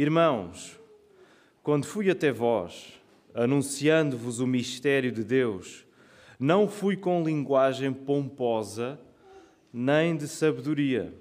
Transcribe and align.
Irmãos, 0.00 0.78
quando 1.60 1.84
fui 1.84 2.08
até 2.08 2.30
vós, 2.30 3.02
anunciando-vos 3.34 4.38
o 4.38 4.46
mistério 4.46 5.10
de 5.10 5.24
Deus, 5.24 5.84
não 6.38 6.68
fui 6.68 6.96
com 6.96 7.24
linguagem 7.24 7.92
pomposa, 7.92 8.96
nem 9.72 10.16
de 10.16 10.28
sabedoria, 10.28 11.12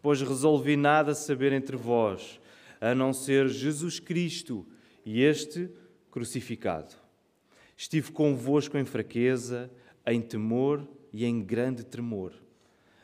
pois 0.00 0.22
resolvi 0.22 0.78
nada 0.78 1.14
saber 1.14 1.52
entre 1.52 1.76
vós, 1.76 2.40
a 2.80 2.94
não 2.94 3.12
ser 3.12 3.48
Jesus 3.48 4.00
Cristo 4.00 4.66
e 5.04 5.20
este 5.20 5.68
crucificado. 6.10 6.94
Estive 7.76 8.12
convosco 8.12 8.78
em 8.78 8.86
fraqueza, 8.86 9.70
em 10.06 10.22
temor 10.22 10.88
e 11.12 11.26
em 11.26 11.42
grande 11.42 11.84
tremor. 11.84 12.32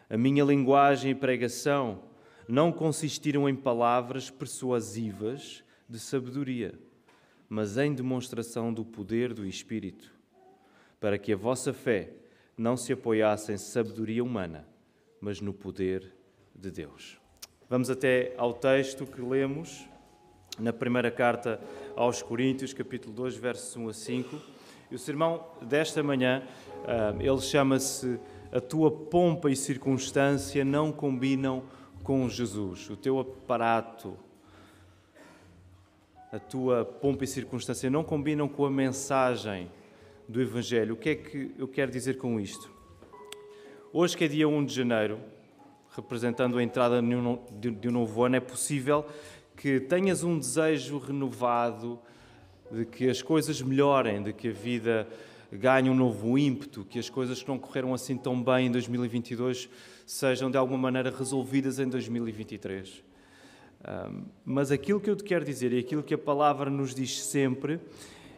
A 0.09 0.17
minha 0.17 0.43
linguagem 0.43 1.11
e 1.11 1.15
pregação 1.15 2.09
não 2.51 2.73
consistiram 2.73 3.49
em 3.49 3.55
palavras 3.55 4.29
persuasivas 4.29 5.63
de 5.89 6.01
sabedoria, 6.01 6.75
mas 7.49 7.79
em 7.79 7.95
demonstração 7.95 8.73
do 8.73 8.85
poder 8.85 9.33
do 9.33 9.47
Espírito, 9.47 10.13
para 10.99 11.17
que 11.17 11.33
a 11.33 11.37
vossa 11.37 11.73
fé 11.73 12.13
não 12.57 12.77
se 12.77 12.93
apoiasse 12.93 13.53
em 13.53 13.57
sabedoria 13.57 14.23
humana, 14.23 14.67
mas 15.21 15.41
no 15.41 15.53
poder 15.53 16.13
de 16.55 16.71
Deus. 16.71 17.19
Vamos 17.69 17.89
até 17.89 18.35
ao 18.37 18.53
texto 18.53 19.07
que 19.07 19.21
lemos 19.21 19.87
na 20.59 20.73
primeira 20.73 21.11
carta 21.11 21.61
aos 21.95 22.21
Coríntios, 22.21 22.73
capítulo 22.73 23.15
2, 23.15 23.37
versos 23.37 23.77
1 23.77 23.89
a 23.89 23.93
5. 23.93 24.37
E 24.91 24.95
o 24.97 24.99
sermão 24.99 25.47
desta 25.63 26.03
manhã, 26.03 26.43
ah, 26.85 27.15
ele 27.21 27.41
chama-se 27.41 28.19
A 28.51 28.61
tua 28.61 28.91
pompa 28.91 29.49
e 29.49 29.55
circunstância 29.55 30.65
não 30.65 30.91
combinam 30.91 31.63
com 32.11 32.29
Jesus. 32.29 32.91
O 32.91 32.97
teu 32.97 33.21
aparato, 33.21 34.17
a 36.33 36.41
tua 36.41 36.85
pompa 36.85 37.23
e 37.23 37.27
circunstância 37.29 37.89
não 37.89 38.03
combinam 38.03 38.49
com 38.49 38.67
a 38.67 38.71
mensagem 38.71 39.71
do 40.29 40.43
Evangelho. 40.43 40.95
O 40.95 40.97
que 40.97 41.11
é 41.11 41.15
que 41.15 41.55
eu 41.57 41.69
quero 41.69 41.93
dizer 41.93 42.19
com 42.19 42.41
isto? 42.41 42.69
Hoje, 43.93 44.17
que 44.17 44.25
é 44.25 44.27
dia 44.27 44.49
1 44.49 44.65
de 44.65 44.75
janeiro, 44.75 45.21
representando 45.95 46.59
a 46.59 46.63
entrada 46.65 47.01
de 47.01 47.89
um 47.89 47.93
novo 47.93 48.25
ano, 48.25 48.35
é 48.35 48.41
possível 48.41 49.07
que 49.57 49.79
tenhas 49.79 50.25
um 50.25 50.37
desejo 50.37 50.99
renovado 50.99 51.97
de 52.73 52.87
que 52.87 53.09
as 53.09 53.23
coisas 53.23 53.63
melhorem, 53.63 54.21
de 54.21 54.33
que 54.33 54.49
a 54.49 54.53
vida 54.53 55.07
ganhe 55.53 55.89
um 55.89 55.95
novo 55.95 56.37
ímpeto, 56.37 56.85
que 56.85 56.99
as 56.99 57.09
coisas 57.09 57.41
que 57.41 57.49
não 57.49 57.59
correram 57.59 57.95
assim 57.95 58.17
tão 58.17 58.43
bem 58.43 58.67
em 58.67 58.71
2022 58.73 59.69
sejam 60.11 60.51
de 60.51 60.57
alguma 60.57 60.77
maneira 60.77 61.09
resolvidas 61.09 61.79
em 61.79 61.89
2023. 61.89 63.05
mas 64.45 64.73
aquilo 64.73 65.01
que 65.01 65.09
eu 65.09 65.15
te 65.15 65.23
quero 65.23 65.45
dizer 65.45 65.73
e 65.73 65.79
aquilo 65.79 66.03
que 66.03 66.13
a 66.13 66.19
palavra 66.19 66.69
nos 66.69 66.93
diz 66.93 67.23
sempre 67.23 67.81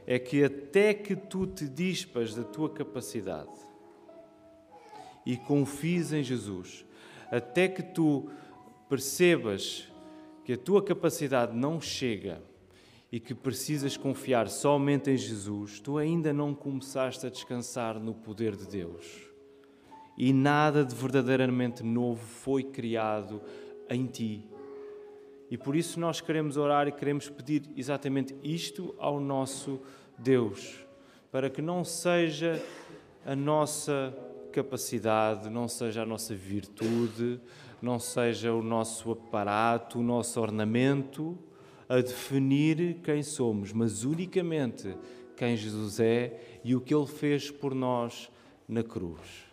é 0.06 0.18
que 0.18 0.44
até 0.44 0.92
que 0.92 1.16
tu 1.16 1.46
te 1.46 1.66
dispas 1.66 2.34
da 2.34 2.44
tua 2.44 2.68
capacidade 2.68 3.50
e 5.24 5.38
confies 5.38 6.12
em 6.12 6.22
Jesus, 6.22 6.84
até 7.30 7.68
que 7.68 7.82
tu 7.82 8.28
percebas 8.86 9.90
que 10.44 10.52
a 10.52 10.58
tua 10.58 10.82
capacidade 10.84 11.56
não 11.56 11.80
chega 11.80 12.42
e 13.10 13.18
que 13.18 13.34
precisas 13.34 13.96
confiar 13.96 14.48
somente 14.48 15.10
em 15.10 15.16
Jesus, 15.16 15.80
tu 15.80 15.96
ainda 15.96 16.34
não 16.34 16.54
começaste 16.54 17.26
a 17.26 17.30
descansar 17.30 17.98
no 17.98 18.12
poder 18.12 18.56
de 18.56 18.66
Deus. 18.66 19.31
E 20.16 20.32
nada 20.32 20.84
de 20.84 20.94
verdadeiramente 20.94 21.82
novo 21.82 22.24
foi 22.24 22.62
criado 22.62 23.40
em 23.88 24.06
ti. 24.06 24.48
E 25.50 25.58
por 25.58 25.76
isso 25.76 26.00
nós 26.00 26.20
queremos 26.20 26.56
orar 26.56 26.88
e 26.88 26.92
queremos 26.92 27.28
pedir 27.28 27.62
exatamente 27.76 28.34
isto 28.42 28.94
ao 28.98 29.20
nosso 29.20 29.80
Deus, 30.18 30.86
para 31.30 31.50
que 31.50 31.60
não 31.60 31.84
seja 31.84 32.62
a 33.24 33.36
nossa 33.36 34.16
capacidade, 34.50 35.50
não 35.50 35.68
seja 35.68 36.02
a 36.02 36.06
nossa 36.06 36.34
virtude, 36.34 37.40
não 37.80 37.98
seja 37.98 38.52
o 38.52 38.62
nosso 38.62 39.10
aparato, 39.10 39.98
o 39.98 40.02
nosso 40.02 40.40
ornamento, 40.40 41.38
a 41.88 41.96
definir 41.96 43.00
quem 43.02 43.22
somos, 43.22 43.72
mas 43.72 44.04
unicamente 44.04 44.96
quem 45.36 45.56
Jesus 45.56 46.00
é 46.00 46.60
e 46.64 46.74
o 46.74 46.80
que 46.80 46.94
ele 46.94 47.06
fez 47.06 47.50
por 47.50 47.74
nós 47.74 48.30
na 48.68 48.82
cruz. 48.82 49.51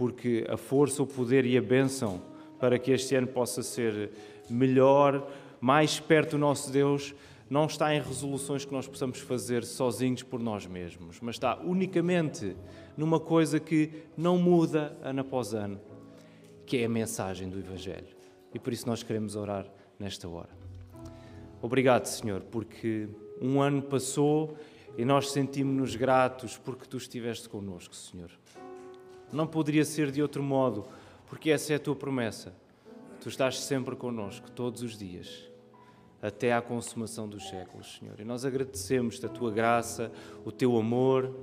Porque 0.00 0.46
a 0.48 0.56
força, 0.56 1.02
o 1.02 1.06
poder 1.06 1.44
e 1.44 1.58
a 1.58 1.60
bênção 1.60 2.22
para 2.58 2.78
que 2.78 2.90
este 2.90 3.14
ano 3.14 3.26
possa 3.26 3.62
ser 3.62 4.10
melhor, 4.48 5.30
mais 5.60 6.00
perto 6.00 6.30
do 6.30 6.38
nosso 6.38 6.72
Deus, 6.72 7.14
não 7.50 7.66
está 7.66 7.94
em 7.94 8.00
resoluções 8.00 8.64
que 8.64 8.72
nós 8.72 8.88
possamos 8.88 9.18
fazer 9.18 9.62
sozinhos 9.62 10.22
por 10.22 10.40
nós 10.40 10.66
mesmos, 10.66 11.20
mas 11.20 11.34
está 11.34 11.58
unicamente 11.58 12.56
numa 12.96 13.20
coisa 13.20 13.60
que 13.60 13.90
não 14.16 14.38
muda 14.38 14.96
ano 15.02 15.20
após 15.20 15.52
ano, 15.52 15.78
que 16.64 16.78
é 16.78 16.86
a 16.86 16.88
mensagem 16.88 17.50
do 17.50 17.58
Evangelho. 17.58 18.16
E 18.54 18.58
por 18.58 18.72
isso 18.72 18.86
nós 18.86 19.02
queremos 19.02 19.36
orar 19.36 19.66
nesta 19.98 20.26
hora. 20.26 20.48
Obrigado, 21.60 22.06
Senhor, 22.06 22.40
porque 22.40 23.06
um 23.38 23.60
ano 23.60 23.82
passou 23.82 24.56
e 24.96 25.04
nós 25.04 25.30
sentimos-nos 25.30 25.94
gratos 25.94 26.56
porque 26.56 26.86
tu 26.88 26.96
estiveste 26.96 27.50
connosco, 27.50 27.94
Senhor. 27.94 28.30
Não 29.32 29.46
poderia 29.46 29.84
ser 29.84 30.10
de 30.10 30.20
outro 30.20 30.42
modo, 30.42 30.86
porque 31.28 31.50
essa 31.50 31.72
é 31.72 31.76
a 31.76 31.80
tua 31.80 31.94
promessa. 31.94 32.54
Tu 33.20 33.28
estás 33.28 33.60
sempre 33.60 33.94
connosco, 33.94 34.50
todos 34.50 34.82
os 34.82 34.96
dias, 34.96 35.48
até 36.22 36.52
à 36.52 36.62
consumação 36.62 37.28
dos 37.28 37.48
séculos, 37.48 37.98
Senhor. 37.98 38.18
E 38.18 38.24
nós 38.24 38.44
agradecemos 38.44 39.22
a 39.24 39.28
tua 39.28 39.50
graça, 39.50 40.10
o 40.44 40.50
teu 40.50 40.76
amor, 40.76 41.34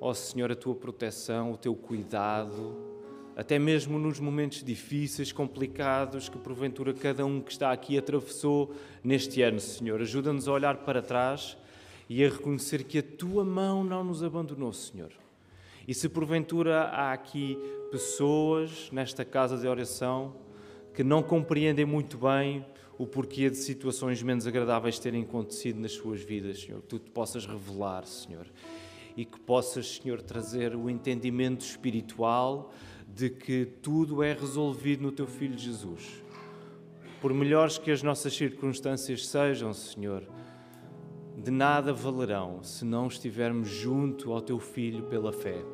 ó 0.00 0.14
Senhor, 0.14 0.50
a 0.50 0.56
tua 0.56 0.74
proteção, 0.74 1.52
o 1.52 1.56
teu 1.56 1.74
cuidado 1.74 2.90
até 3.40 3.58
mesmo 3.58 3.98
nos 3.98 4.20
momentos 4.20 4.62
difíceis, 4.62 5.32
complicados 5.32 6.28
que 6.28 6.36
porventura 6.36 6.92
cada 6.92 7.24
um 7.24 7.40
que 7.40 7.52
está 7.52 7.72
aqui 7.72 7.96
atravessou 7.96 8.74
neste 9.02 9.40
ano, 9.40 9.58
Senhor. 9.58 9.98
Ajuda-nos 10.02 10.46
a 10.46 10.52
olhar 10.52 10.76
para 10.84 11.00
trás 11.00 11.56
e 12.06 12.22
a 12.22 12.28
reconhecer 12.28 12.84
que 12.84 12.98
a 12.98 13.02
tua 13.02 13.42
mão 13.42 13.82
não 13.82 14.04
nos 14.04 14.22
abandonou, 14.22 14.74
Senhor. 14.74 15.10
E 15.86 15.94
se 15.94 16.08
porventura 16.08 16.82
há 16.82 17.12
aqui 17.12 17.58
pessoas 17.90 18.88
nesta 18.92 19.24
casa 19.24 19.56
de 19.56 19.66
oração 19.66 20.34
que 20.94 21.02
não 21.02 21.22
compreendem 21.22 21.84
muito 21.84 22.18
bem 22.18 22.64
o 22.98 23.06
porquê 23.06 23.48
de 23.48 23.56
situações 23.56 24.22
menos 24.22 24.46
agradáveis 24.46 24.98
terem 24.98 25.22
acontecido 25.22 25.80
nas 25.80 25.92
suas 25.92 26.20
vidas, 26.20 26.60
Senhor, 26.60 26.82
que 26.82 26.88
tu 26.88 26.98
te 26.98 27.10
possas 27.10 27.46
revelar, 27.46 28.04
Senhor, 28.04 28.46
e 29.16 29.24
que 29.24 29.40
possas, 29.40 29.96
Senhor, 29.96 30.20
trazer 30.20 30.76
o 30.76 30.90
entendimento 30.90 31.62
espiritual 31.62 32.72
de 33.08 33.30
que 33.30 33.64
tudo 33.64 34.22
é 34.22 34.34
resolvido 34.34 35.02
no 35.02 35.10
teu 35.10 35.26
Filho 35.26 35.56
Jesus. 35.56 36.22
Por 37.20 37.32
melhores 37.32 37.78
que 37.78 37.90
as 37.90 38.02
nossas 38.02 38.34
circunstâncias 38.34 39.26
sejam, 39.26 39.72
Senhor, 39.72 40.22
de 41.42 41.50
nada 41.50 41.92
valerão 41.92 42.62
se 42.62 42.84
não 42.84 43.06
estivermos 43.06 43.68
junto 43.68 44.32
ao 44.32 44.42
teu 44.42 44.58
Filho 44.58 45.04
pela 45.04 45.32
fé 45.32 45.64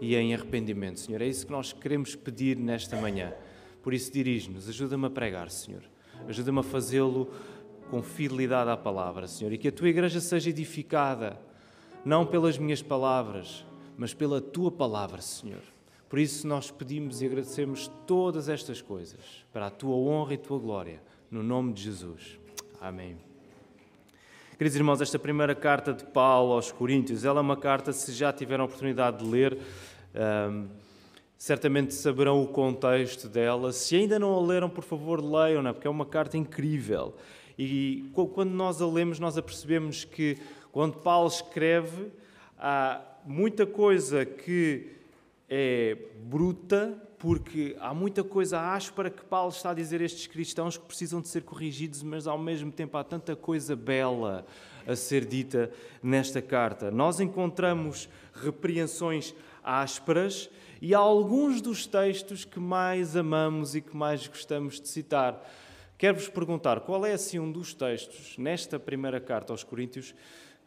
e 0.00 0.16
em 0.16 0.34
arrependimento, 0.34 0.98
Senhor. 0.98 1.22
É 1.22 1.26
isso 1.26 1.46
que 1.46 1.52
nós 1.52 1.72
queremos 1.72 2.16
pedir 2.16 2.58
nesta 2.58 2.96
manhã. 2.96 3.32
Por 3.80 3.94
isso, 3.94 4.12
dirige-nos, 4.12 4.68
ajuda-me 4.68 5.06
a 5.06 5.10
pregar, 5.10 5.50
Senhor. 5.50 5.82
Ajuda-me 6.28 6.58
a 6.58 6.62
fazê-lo 6.64 7.30
com 7.90 8.02
fidelidade 8.02 8.70
à 8.70 8.76
palavra, 8.76 9.28
Senhor, 9.28 9.52
e 9.52 9.58
que 9.58 9.68
a 9.68 9.72
tua 9.72 9.88
igreja 9.88 10.20
seja 10.20 10.50
edificada, 10.50 11.38
não 12.04 12.26
pelas 12.26 12.58
minhas 12.58 12.82
palavras, 12.82 13.64
mas 13.96 14.12
pela 14.12 14.40
tua 14.40 14.72
palavra, 14.72 15.20
Senhor. 15.20 15.62
Por 16.08 16.18
isso 16.18 16.46
nós 16.46 16.70
pedimos 16.70 17.22
e 17.22 17.26
agradecemos 17.26 17.88
todas 18.06 18.48
estas 18.48 18.82
coisas 18.82 19.20
para 19.52 19.66
a 19.66 19.70
tua 19.70 19.94
honra 19.94 20.34
e 20.34 20.38
tua 20.38 20.58
glória, 20.58 21.00
no 21.30 21.42
nome 21.42 21.72
de 21.72 21.82
Jesus. 21.82 22.38
Amém. 22.80 23.33
Queridos 24.56 24.76
irmãos, 24.76 25.00
esta 25.00 25.18
primeira 25.18 25.52
carta 25.52 25.92
de 25.92 26.04
Paulo 26.04 26.52
aos 26.52 26.70
Coríntios, 26.70 27.24
ela 27.24 27.40
é 27.40 27.42
uma 27.42 27.56
carta, 27.56 27.92
se 27.92 28.12
já 28.12 28.32
tiveram 28.32 28.62
a 28.62 28.66
oportunidade 28.66 29.18
de 29.18 29.28
ler, 29.28 29.58
um, 30.14 30.68
certamente 31.36 31.92
saberão 31.92 32.40
o 32.40 32.46
contexto 32.46 33.28
dela. 33.28 33.72
Se 33.72 33.96
ainda 33.96 34.16
não 34.16 34.32
a 34.32 34.40
leram, 34.40 34.70
por 34.70 34.84
favor, 34.84 35.20
leiam-na, 35.20 35.74
porque 35.74 35.88
é 35.88 35.90
uma 35.90 36.06
carta 36.06 36.38
incrível. 36.38 37.16
E 37.58 38.08
quando 38.32 38.52
nós 38.52 38.80
a 38.80 38.86
lemos, 38.86 39.18
nós 39.18 39.36
apercebemos 39.36 40.04
que 40.04 40.38
quando 40.70 40.98
Paulo 40.98 41.26
escreve, 41.26 42.12
há 42.56 43.00
muita 43.26 43.66
coisa 43.66 44.24
que 44.24 44.92
é 45.50 45.98
bruta, 46.22 46.96
porque 47.18 47.76
há 47.80 47.94
muita 47.94 48.22
coisa 48.22 48.60
áspera 48.60 49.10
que 49.10 49.24
Paulo 49.24 49.50
está 49.50 49.70
a 49.70 49.74
dizer 49.74 50.00
a 50.00 50.04
estes 50.04 50.26
cristãos 50.26 50.76
que 50.76 50.84
precisam 50.84 51.20
de 51.20 51.28
ser 51.28 51.42
corrigidos, 51.42 52.02
mas 52.02 52.26
ao 52.26 52.38
mesmo 52.38 52.70
tempo 52.70 52.96
há 52.96 53.04
tanta 53.04 53.34
coisa 53.34 53.74
bela 53.74 54.46
a 54.86 54.94
ser 54.94 55.24
dita 55.24 55.70
nesta 56.02 56.42
carta. 56.42 56.90
Nós 56.90 57.20
encontramos 57.20 58.08
repreensões 58.34 59.34
ásperas 59.62 60.50
e 60.80 60.94
há 60.94 60.98
alguns 60.98 61.60
dos 61.60 61.86
textos 61.86 62.44
que 62.44 62.60
mais 62.60 63.16
amamos 63.16 63.74
e 63.74 63.80
que 63.80 63.96
mais 63.96 64.26
gostamos 64.26 64.80
de 64.80 64.88
citar. 64.88 65.42
Quero-vos 65.96 66.28
perguntar 66.28 66.80
qual 66.80 67.06
é 67.06 67.12
assim 67.12 67.38
um 67.38 67.50
dos 67.50 67.72
textos 67.72 68.36
nesta 68.36 68.78
primeira 68.78 69.20
carta 69.20 69.52
aos 69.52 69.64
Coríntios 69.64 70.14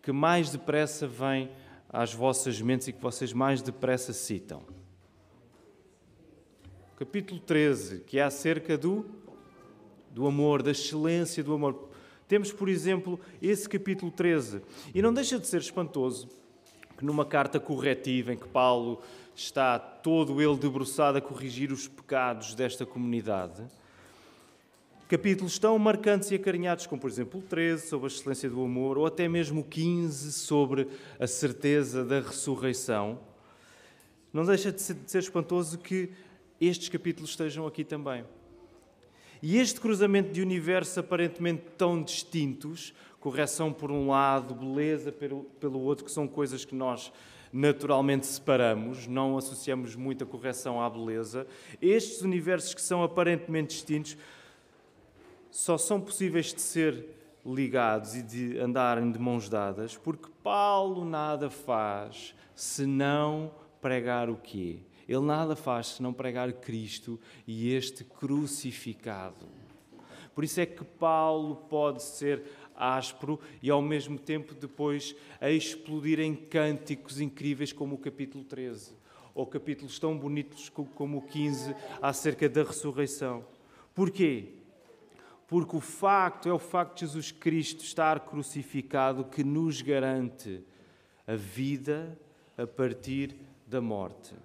que 0.01 0.11
mais 0.11 0.49
depressa 0.49 1.05
vem 1.05 1.51
às 1.89 2.13
vossas 2.13 2.61
mentes 2.61 2.87
e 2.87 2.93
que 2.93 3.01
vocês 3.01 3.33
mais 3.33 3.61
depressa 3.61 4.13
citam. 4.13 4.63
Capítulo 6.97 7.39
13, 7.39 7.99
que 8.07 8.17
é 8.17 8.23
acerca 8.23 8.75
do, 8.75 9.05
do 10.09 10.25
amor, 10.25 10.63
da 10.63 10.71
excelência 10.71 11.43
do 11.43 11.53
amor. 11.53 11.89
Temos, 12.27 12.51
por 12.51 12.67
exemplo, 12.67 13.19
esse 13.39 13.69
capítulo 13.69 14.11
13. 14.11 14.63
E 14.95 14.99
não 14.99 15.13
deixa 15.13 15.37
de 15.37 15.45
ser 15.45 15.61
espantoso 15.61 16.27
que 16.97 17.05
numa 17.05 17.23
carta 17.23 17.59
corretiva 17.59 18.33
em 18.33 18.35
que 18.35 18.47
Paulo 18.47 18.99
está 19.35 19.77
todo 19.77 20.41
ele 20.41 20.57
debruçado 20.57 21.19
a 21.19 21.21
corrigir 21.21 21.71
os 21.71 21.87
pecados 21.87 22.55
desta 22.55 22.83
comunidade, 22.83 23.63
capítulos 25.07 25.59
tão 25.59 25.77
marcantes 25.77 26.31
e 26.31 26.35
acarinhados 26.35 26.87
como, 26.87 26.99
por 26.99 27.11
exemplo, 27.11 27.39
o 27.39 27.43
13, 27.43 27.89
sobre 27.89 28.07
a 28.07 28.09
excelência 28.09 28.49
do 28.49 28.63
amor, 28.63 28.97
ou 28.97 29.05
até 29.05 29.27
mesmo 29.27 29.61
o 29.61 29.63
15, 29.63 30.31
sobre 30.31 30.87
a 31.19 31.27
certeza 31.27 32.03
da 32.03 32.21
ressurreição, 32.21 33.19
não 34.33 34.43
deixa 34.43 34.71
de 34.71 34.81
ser 34.81 35.19
espantoso 35.19 35.77
que 35.77 36.09
estes 36.59 36.89
capítulos 36.89 37.31
estejam 37.31 37.67
aqui 37.67 37.83
também. 37.83 38.25
E 39.41 39.57
este 39.57 39.79
cruzamento 39.79 40.31
de 40.31 40.41
universos 40.41 40.97
aparentemente 40.97 41.63
tão 41.77 42.01
distintos, 42.01 42.93
correção 43.19 43.71
por 43.71 43.91
um 43.91 44.07
lado, 44.07 44.55
beleza 44.55 45.11
pelo, 45.11 45.43
pelo 45.59 45.79
outro, 45.79 46.05
que 46.05 46.11
são 46.11 46.27
coisas 46.27 46.65
que 46.65 46.73
nós 46.73 47.11
naturalmente 47.53 48.25
separamos, 48.25 49.07
não 49.07 49.37
associamos 49.37 49.95
muito 49.95 50.23
a 50.23 50.27
correção 50.27 50.81
à 50.81 50.89
beleza, 50.89 51.47
estes 51.81 52.21
universos 52.21 52.73
que 52.73 52.81
são 52.81 53.03
aparentemente 53.03 53.75
distintos 53.75 54.17
só 55.49 55.77
são 55.77 55.99
possíveis 55.99 56.53
de 56.53 56.61
ser 56.61 57.05
ligados 57.45 58.15
e 58.15 58.21
de 58.21 58.59
andarem 58.59 59.09
de 59.11 59.17
mãos 59.17 59.47
dadas 59.47 59.95
porque 59.95 60.29
Paulo 60.43 61.05
nada 61.05 61.49
faz 61.49 62.35
senão 62.53 63.51
pregar 63.81 64.29
o 64.29 64.35
quê? 64.35 64.79
Ele 65.07 65.21
nada 65.21 65.55
faz 65.55 65.87
senão 65.87 66.13
pregar 66.13 66.51
Cristo 66.53 67.19
e 67.45 67.71
este 67.73 68.03
crucificado. 68.03 69.47
Por 70.35 70.43
isso 70.43 70.59
é 70.59 70.65
que 70.65 70.83
Paulo 70.83 71.55
pode 71.55 72.03
ser 72.03 72.43
áspero 72.75 73.39
e 73.61 73.69
ao 73.71 73.81
mesmo 73.81 74.19
tempo 74.19 74.53
depois 74.53 75.15
a 75.41 75.49
explodir 75.49 76.19
em 76.19 76.35
cânticos 76.35 77.19
incríveis 77.19 77.73
como 77.73 77.95
o 77.95 77.97
capítulo 77.97 78.43
13 78.43 78.95
ou 79.33 79.47
capítulos 79.47 79.97
tão 79.97 80.17
bonitos 80.17 80.69
como 80.69 81.17
o 81.17 81.21
15 81.21 81.75
acerca 82.01 82.47
da 82.49 82.63
ressurreição. 82.63 83.45
Porquê? 83.95 84.57
porque 85.47 85.77
o 85.77 85.81
facto 85.81 86.49
é 86.49 86.53
o 86.53 86.59
facto 86.59 86.95
de 86.95 86.99
Jesus 87.01 87.31
Cristo 87.31 87.83
estar 87.83 88.19
crucificado 88.19 89.23
que 89.23 89.43
nos 89.43 89.81
garante 89.81 90.61
a 91.25 91.35
vida 91.35 92.17
a 92.57 92.67
partir 92.67 93.35
da 93.65 93.79
morte, 93.79 94.35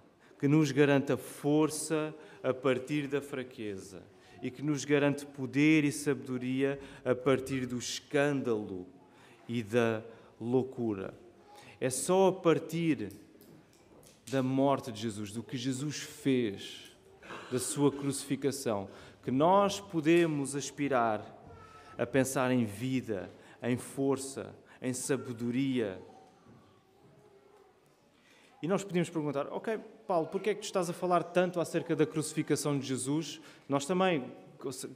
que 0.43 0.49
nos 0.49 0.73
garante 0.73 1.13
a 1.13 1.17
força 1.17 2.13
a 2.43 2.53
partir 2.53 3.07
da 3.07 3.23
fraqueza 3.23 4.03
e 4.43 4.51
que 4.51 4.61
nos 4.61 4.85
garante 4.85 5.25
poder 5.25 5.85
e 5.85 5.93
sabedoria 5.93 6.81
a 7.05 7.15
partir 7.15 7.65
do 7.65 7.79
escândalo 7.79 8.85
e 9.49 9.63
da 9.63 10.03
loucura. 10.41 11.15
É 11.81 11.89
só 11.89 12.27
a 12.27 12.33
partir 12.33 13.13
da 14.33 14.43
morte 14.43 14.91
de 14.91 15.03
Jesus, 15.03 15.31
do 15.31 15.45
que 15.45 15.57
Jesus 15.57 15.99
fez, 15.99 16.91
da 17.49 17.61
sua 17.61 17.93
crucificação, 17.93 18.91
que 19.23 19.31
nós 19.31 19.79
podemos 19.79 20.57
aspirar 20.57 21.25
a 21.97 22.05
pensar 22.05 22.51
em 22.51 22.65
vida, 22.65 23.31
em 23.63 23.77
força, 23.77 24.53
em 24.83 24.93
sabedoria. 24.93 26.03
E 28.61 28.67
nós 28.67 28.83
podíamos 28.83 29.09
perguntar: 29.09 29.47
Ok, 29.53 29.79
Paulo, 30.07 30.27
por 30.27 30.41
que 30.41 30.51
é 30.51 30.55
que 30.55 30.61
tu 30.61 30.65
estás 30.65 30.91
a 30.91 30.93
falar 30.93 31.23
tanto 31.23 31.61
acerca 31.61 31.95
da 31.95 32.05
crucificação 32.05 32.79
de 32.79 32.87
Jesus? 32.87 33.41
Nós 33.69 33.87
também, 33.87 34.25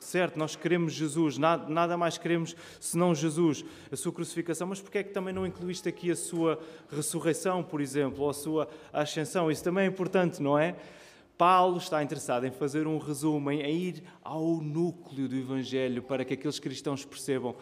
certo, 0.01 0.39
nós 0.39 0.57
queremos 0.57 0.93
Jesus, 0.93 1.39
nada, 1.39 1.69
nada 1.69 1.97
mais 1.97 2.19
queremos 2.19 2.57
senão 2.81 3.15
Jesus, 3.15 3.65
a 3.91 3.97
sua 3.97 4.13
crucificação, 4.13 4.67
mas 4.67 4.81
por 4.81 4.91
que 4.91 4.99
é 4.99 5.03
que 5.05 5.13
também 5.13 5.33
não 5.33 5.47
incluíste 5.47 5.89
aqui 5.89 6.11
a 6.11 6.17
sua 6.17 6.59
ressurreição, 6.91 7.63
por 7.63 7.81
exemplo, 7.81 8.25
ou 8.25 8.31
a 8.31 8.35
sua 8.35 8.69
ascensão? 8.93 9.51
Isso 9.51 9.63
também 9.63 9.85
é 9.85 9.89
importante, 9.89 10.43
não 10.43 10.59
é? 10.59 10.75
Paulo 11.39 11.79
está 11.79 12.03
interessado 12.03 12.45
em 12.45 12.51
fazer 12.51 12.87
um 12.87 12.99
resumo, 12.99 13.51
em 13.51 13.61
ir 13.61 14.03
ao 14.25 14.57
núcleo 14.57 15.29
do 15.29 15.37
Evangelho 15.37 16.03
para 16.03 16.25
que 16.25 16.35
aqueles 16.35 16.59
cristãos 16.59 17.05
percebam 17.05 17.55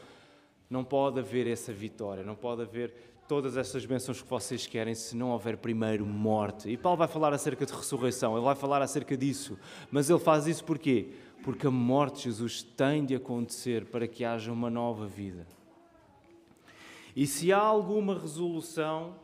não 0.71 0.83
pode 0.83 1.21
haver 1.21 1.47
essa 1.47 1.73
vitória, 1.73 2.25
não 2.25 2.35
pode 2.35 2.63
haver 2.63 3.14
todas 3.29 3.57
essas 3.57 3.85
bênçãos 3.87 4.21
que 4.21 4.29
vocês 4.29 4.67
querem 4.67 4.95
se 4.95 5.17
não 5.17 5.31
houver 5.31 5.57
primeiro 5.57 6.05
morte. 6.05 6.69
E 6.69 6.77
Paulo 6.77 6.99
vai 6.99 7.09
falar 7.09 7.33
acerca 7.33 7.65
de 7.65 7.73
ressurreição, 7.73 8.37
ele 8.37 8.45
vai 8.45 8.55
falar 8.55 8.83
acerca 8.83 9.17
disso, 9.17 9.59
mas 9.91 10.11
ele 10.11 10.19
faz 10.19 10.47
isso 10.47 10.65
porquê? 10.65 11.09
Porque 11.43 11.67
a 11.67 11.71
morte 11.71 12.17
de 12.17 12.23
Jesus 12.25 12.63
tem 12.63 13.05
de 13.05 13.15
acontecer 13.15 13.87
para 13.87 14.07
que 14.07 14.25
haja 14.25 14.53
uma 14.53 14.71
nova 14.71 15.07
vida. 15.07 15.47
E 17.15 17.27
se 17.27 17.53
há 17.53 17.59
alguma 17.59 18.19
resolução 18.19 19.15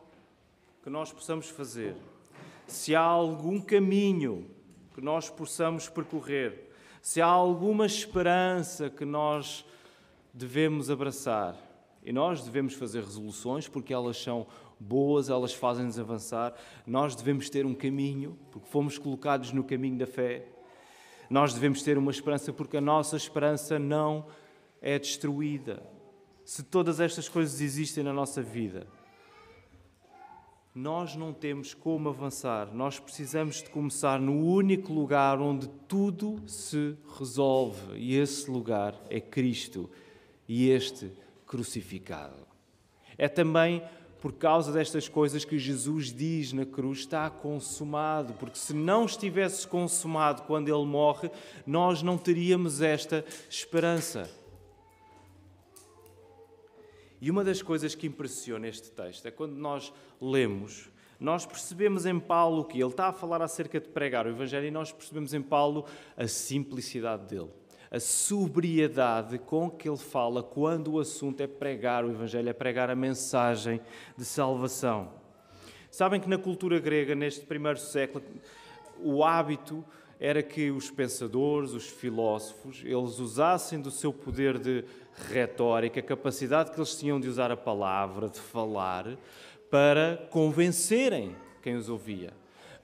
que 0.83 0.89
nós 0.89 1.11
possamos 1.11 1.49
fazer 1.49 1.95
se 2.71 2.95
há 2.95 3.01
algum 3.01 3.59
caminho 3.59 4.49
que 4.93 5.01
nós 5.01 5.29
possamos 5.29 5.89
percorrer, 5.89 6.69
se 7.01 7.21
há 7.21 7.25
alguma 7.25 7.85
esperança 7.85 8.89
que 8.89 9.03
nós 9.03 9.65
devemos 10.33 10.89
abraçar. 10.89 11.55
E 12.03 12.11
nós 12.11 12.43
devemos 12.43 12.73
fazer 12.73 13.03
resoluções 13.03 13.67
porque 13.67 13.93
elas 13.93 14.17
são 14.17 14.47
boas, 14.79 15.29
elas 15.29 15.53
fazem-nos 15.53 15.99
avançar. 15.99 16.53
Nós 16.85 17.15
devemos 17.15 17.49
ter 17.49 17.65
um 17.65 17.75
caminho 17.75 18.37
porque 18.51 18.67
fomos 18.67 18.97
colocados 18.97 19.51
no 19.51 19.63
caminho 19.63 19.97
da 19.97 20.07
fé. 20.07 20.47
Nós 21.29 21.53
devemos 21.53 21.83
ter 21.83 21.97
uma 21.97 22.11
esperança 22.11 22.51
porque 22.51 22.77
a 22.77 22.81
nossa 22.81 23.15
esperança 23.15 23.77
não 23.77 24.25
é 24.81 24.97
destruída. 24.97 25.81
Se 26.43 26.63
todas 26.63 26.99
estas 26.99 27.29
coisas 27.29 27.61
existem 27.61 28.03
na 28.03 28.11
nossa 28.11 28.41
vida, 28.41 28.87
nós 30.73 31.15
não 31.15 31.33
temos 31.33 31.73
como 31.73 32.09
avançar. 32.09 32.73
Nós 32.73 32.99
precisamos 32.99 33.61
de 33.61 33.69
começar 33.69 34.19
no 34.19 34.45
único 34.45 34.91
lugar 34.91 35.39
onde 35.39 35.67
tudo 35.87 36.41
se 36.47 36.97
resolve, 37.17 37.97
e 37.97 38.15
esse 38.15 38.49
lugar 38.49 38.99
é 39.09 39.19
Cristo 39.19 39.89
e 40.47 40.69
este 40.69 41.11
crucificado. 41.51 42.47
É 43.17 43.27
também 43.27 43.83
por 44.21 44.31
causa 44.31 44.71
destas 44.71 45.09
coisas 45.09 45.43
que 45.43 45.59
Jesus 45.59 46.13
diz 46.13 46.53
na 46.53 46.65
cruz 46.65 46.99
está 46.99 47.29
consumado, 47.29 48.33
porque 48.35 48.57
se 48.57 48.73
não 48.73 49.05
estivesse 49.05 49.67
consumado 49.67 50.43
quando 50.43 50.69
ele 50.69 50.85
morre, 50.85 51.29
nós 51.67 52.01
não 52.01 52.17
teríamos 52.17 52.81
esta 52.81 53.25
esperança. 53.49 54.29
E 57.19 57.29
uma 57.29 57.43
das 57.43 57.61
coisas 57.61 57.95
que 57.95 58.07
impressiona 58.07 58.67
este 58.67 58.89
texto 58.91 59.25
é 59.25 59.31
quando 59.31 59.55
nós 59.55 59.91
lemos, 60.21 60.89
nós 61.19 61.45
percebemos 61.45 62.05
em 62.05 62.19
Paulo 62.19 62.63
que 62.63 62.79
ele 62.79 62.91
está 62.91 63.07
a 63.07 63.13
falar 63.13 63.41
acerca 63.41 63.79
de 63.79 63.89
pregar 63.89 64.25
o 64.25 64.29
Evangelho 64.29 64.67
e 64.67 64.71
nós 64.71 64.91
percebemos 64.91 65.33
em 65.33 65.41
Paulo 65.41 65.85
a 66.15 66.27
simplicidade 66.27 67.27
dele, 67.27 67.51
a 67.91 67.99
sobriedade 67.99 69.37
com 69.37 69.69
que 69.69 69.89
ele 69.89 69.97
fala 69.97 70.41
quando 70.41 70.93
o 70.93 70.99
assunto 70.99 71.41
é 71.41 71.47
pregar 71.47 72.05
o 72.05 72.09
Evangelho, 72.09 72.47
é 72.47 72.53
pregar 72.53 72.89
a 72.89 72.95
mensagem 72.95 73.81
de 74.17 74.23
salvação. 74.23 75.09
Sabem 75.91 76.21
que 76.21 76.29
na 76.29 76.37
cultura 76.37 76.79
grega, 76.79 77.13
neste 77.13 77.45
primeiro 77.45 77.77
século, 77.77 78.23
o 78.97 79.25
hábito 79.25 79.83
era 80.17 80.41
que 80.41 80.71
os 80.71 80.89
pensadores, 80.89 81.73
os 81.73 81.87
filósofos, 81.87 82.81
eles 82.85 83.19
usassem 83.19 83.81
do 83.81 83.91
seu 83.91 84.13
poder 84.13 84.57
de 84.57 84.85
retórica, 85.29 85.99
a 85.99 86.03
capacidade 86.03 86.71
que 86.71 86.79
eles 86.79 86.95
tinham 86.95 87.19
de 87.19 87.27
usar 87.27 87.51
a 87.51 87.57
palavra, 87.57 88.29
de 88.29 88.39
falar, 88.39 89.17
para 89.69 90.27
convencerem 90.29 91.35
quem 91.61 91.75
os 91.75 91.89
ouvia, 91.89 92.31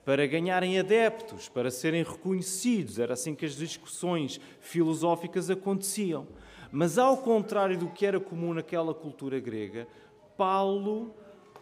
para 0.08 0.26
ganharem 0.26 0.78
adeptos, 0.78 1.50
para 1.50 1.70
serem 1.70 2.02
reconhecidos. 2.02 2.98
Era 2.98 3.12
assim 3.12 3.34
que 3.34 3.44
as 3.44 3.54
discussões 3.54 4.40
filosóficas 4.58 5.50
aconteciam. 5.50 6.26
Mas, 6.72 6.96
ao 6.96 7.18
contrário 7.18 7.76
do 7.76 7.90
que 7.90 8.06
era 8.06 8.18
comum 8.18 8.54
naquela 8.54 8.94
cultura 8.94 9.38
grega, 9.38 9.86
Paulo 10.34 11.14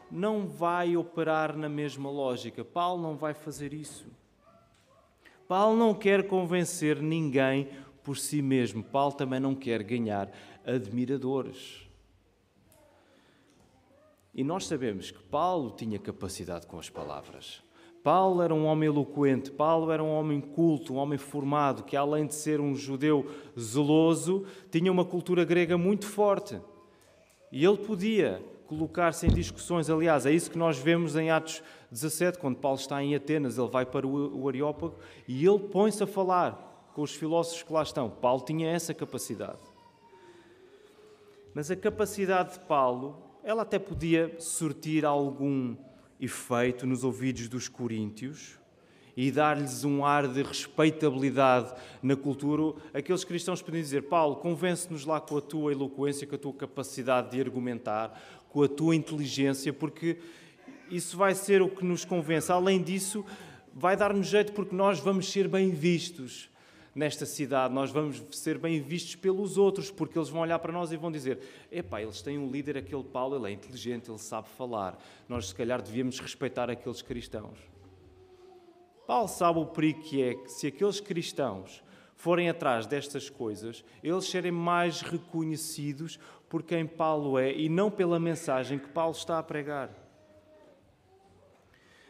não 0.09 0.47
vai 0.47 0.97
operar 0.97 1.57
na 1.57 1.69
mesma 1.69 2.09
lógica. 2.09 2.65
Paulo 2.65 3.03
não 3.03 3.17
vai 3.17 3.35
fazer 3.35 3.75
isso. 3.75 4.07
Paulo 5.49 5.77
não 5.77 5.93
quer 5.93 6.29
convencer 6.29 7.03
ninguém 7.03 7.69
por 8.05 8.17
si 8.17 8.41
mesmo. 8.41 8.81
Paulo 8.81 9.15
também 9.15 9.41
não 9.41 9.57
quer 9.57 9.83
ganhar 9.83 10.31
admiradores. 10.65 11.85
E 14.33 14.45
nós 14.45 14.67
sabemos 14.67 15.11
que 15.11 15.21
Paulo 15.25 15.73
tinha 15.73 15.99
capacidade 15.99 16.65
com 16.69 16.79
as 16.79 16.89
palavras. 16.89 17.66
Paulo 18.07 18.41
era 18.41 18.55
um 18.55 18.67
homem 18.67 18.87
eloquente, 18.89 19.51
Paulo 19.51 19.91
era 19.91 20.01
um 20.01 20.13
homem 20.17 20.41
culto, 20.41 20.95
um 20.95 20.97
homem 20.97 21.19
formado, 21.19 21.83
que 21.83 21.97
além 21.97 22.25
de 22.25 22.37
ser 22.37 22.61
um 22.61 22.73
judeu 22.73 23.27
zeloso, 23.59 24.47
tinha 24.71 24.93
uma 24.93 25.05
cultura 25.05 25.45
grega 25.45 25.77
muito 25.77 26.07
forte. 26.07 26.57
E 27.51 27.65
ele 27.65 27.79
podia 27.79 28.41
colocar-se 28.69 29.27
em 29.27 29.31
discussões. 29.31 29.91
Aliás, 29.91 30.25
é 30.25 30.31
isso 30.31 30.53
que 30.53 30.57
nós 30.57 30.79
vemos 30.79 31.17
em 31.17 31.33
Atos 31.33 31.61
17, 31.91 32.39
quando 32.39 32.59
Paulo 32.59 32.79
está 32.79 33.03
em 33.03 33.13
Atenas, 33.13 33.59
ele 33.59 33.69
vai 33.69 33.85
para 33.85 34.07
o 34.07 34.49
Areópago 34.49 34.95
e 35.27 35.45
ele 35.45 35.59
põe-se 35.59 36.01
a 36.01 36.07
falar 36.07 36.93
com 36.95 37.03
os 37.03 37.13
filósofos 37.13 37.65
que 37.65 37.73
lá 37.73 37.83
estão. 37.83 38.09
Paulo 38.09 38.45
tinha 38.45 38.71
essa 38.71 38.95
capacidade. 38.95 39.59
Mas 41.53 41.73
a 41.73 41.75
capacidade 41.75 42.53
de 42.53 42.61
Paulo, 42.67 43.21
ela 43.43 43.63
até 43.63 43.81
podia 43.81 44.33
surtir 44.39 45.05
algum 45.05 45.75
efeito 46.21 46.87
nos 46.87 47.05
ouvidos 47.05 47.49
dos 47.49 47.69
coríntios 47.69 48.59
e 49.17 49.31
dar-lhes 49.31 49.85
um 49.85 50.05
ar 50.05 50.29
de 50.29 50.43
respeitabilidade 50.43 51.75
na 52.03 52.15
cultura, 52.15 52.79
aqueles 52.93 53.25
cristãos 53.25 53.63
podiam 53.63 53.83
dizer: 53.83 54.03
Paulo, 54.03 54.37
convence-nos 54.37 55.07
lá 55.07 55.21
com 55.21 55.39
a 55.39 55.41
tua 55.41 55.73
eloquência, 55.73 56.27
com 56.27 56.35
a 56.35 56.39
tua 56.39 56.53
capacidade 56.53 57.31
de 57.31 57.41
argumentar, 57.41 58.21
com 58.51 58.63
a 58.63 58.69
tua 58.69 58.95
inteligência, 58.95 59.73
porque 59.73 60.19
isso 60.91 61.17
vai 61.17 61.35
ser 61.35 61.63
o 61.63 61.69
que 61.69 61.85
nos 61.85 62.05
convence. 62.05 62.53
Além 62.53 62.83
disso, 62.83 63.25
vai 63.75 63.97
dar-nos 63.97 64.27
jeito 64.27 64.53
porque 64.53 64.75
nós 64.75 65.01
vamos 65.01 65.31
ser 65.31 65.49
bem 65.49 65.71
vistos 65.71 66.51
nesta 66.97 67.27
cidade, 67.27 67.75
nós 67.75 67.91
vamos 67.91 68.25
ser 68.33 68.57
bem 68.57 68.81
vistos 68.81 69.15
pelos 69.15 69.59
outros, 69.59 69.91
porque 69.91 70.19
eles 70.19 70.31
vão 70.31 70.41
olhar 70.41 70.59
para 70.59 70.73
nós 70.73 70.91
e 70.91 70.97
vão 70.97 71.13
dizer: 71.13 71.39
epá, 71.71 72.01
eles 72.01 72.23
têm 72.23 72.39
um 72.39 72.51
líder, 72.51 72.79
aquele 72.79 73.05
Paulo, 73.05 73.37
ele 73.37 73.53
é 73.53 73.55
inteligente, 73.55 74.11
ele 74.11 74.19
sabe 74.19 74.49
falar. 74.49 74.99
Nós, 75.29 75.49
se 75.49 75.55
calhar, 75.55 75.83
devíamos 75.83 76.19
respeitar 76.19 76.71
aqueles 76.71 77.03
cristãos. 77.03 77.59
Paulo 79.07 79.29
sabe 79.29 79.59
o 79.59 79.67
perigo 79.67 80.01
que 80.01 80.23
é 80.23 80.35
que, 80.35 80.49
se 80.51 80.67
aqueles 80.67 80.99
cristãos 80.99 81.85
forem 82.17 82.49
atrás 82.49 82.87
destas 82.87 83.29
coisas, 83.29 83.85
eles 84.03 84.25
serem 84.25 84.51
mais 84.51 85.03
reconhecidos 85.03 86.19
por 86.49 86.63
quem 86.63 86.87
Paulo 86.87 87.39
é 87.39 87.53
e 87.53 87.69
não 87.69 87.91
pela 87.91 88.19
mensagem 88.19 88.79
que 88.79 88.89
Paulo 88.89 89.13
está 89.13 89.39
a 89.39 89.43
pregar. 89.43 89.91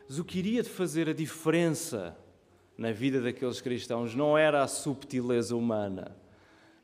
Mas 0.09 0.21
o 0.21 0.25
que 0.25 0.39
iria 0.39 0.63
fazer 0.63 1.09
a 1.09 1.13
diferença 1.13 2.17
na 2.77 2.93
vida 2.93 3.21
daqueles 3.21 3.61
cristãos 3.61 4.15
não 4.15 4.37
era 4.37 4.63
a 4.63 4.69
subtileza 4.69 5.57
humana, 5.57 6.17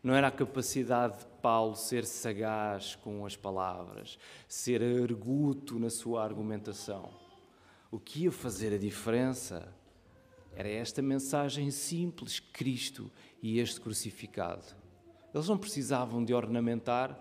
não 0.03 0.15
era 0.15 0.29
a 0.29 0.33
capacidade 0.33 1.19
de 1.19 1.27
Paulo 1.41 1.77
ser 1.77 2.05
sagaz 2.05 2.97
com 2.97 3.25
as 3.25 3.37
palavras, 3.37 4.19
ser 4.49 4.83
arguto 4.83 5.79
na 5.79 5.91
sua 5.91 6.25
argumentação. 6.25 7.11
O 7.91 7.99
que 7.99 8.25
ia 8.25 8.33
fazer 8.33 8.73
a 8.73 8.79
diferença 8.79 9.73
era 10.55 10.69
esta 10.69 11.03
mensagem 11.03 11.71
simples: 11.71 12.41
Cristo 12.41 13.11
e 13.43 13.59
este 13.59 13.81
crucificado. 13.81 14.65
Eles 15.33 15.49
não 15.49 15.59
precisavam 15.59 16.25
de 16.25 16.35
ornamentar, 16.35 17.19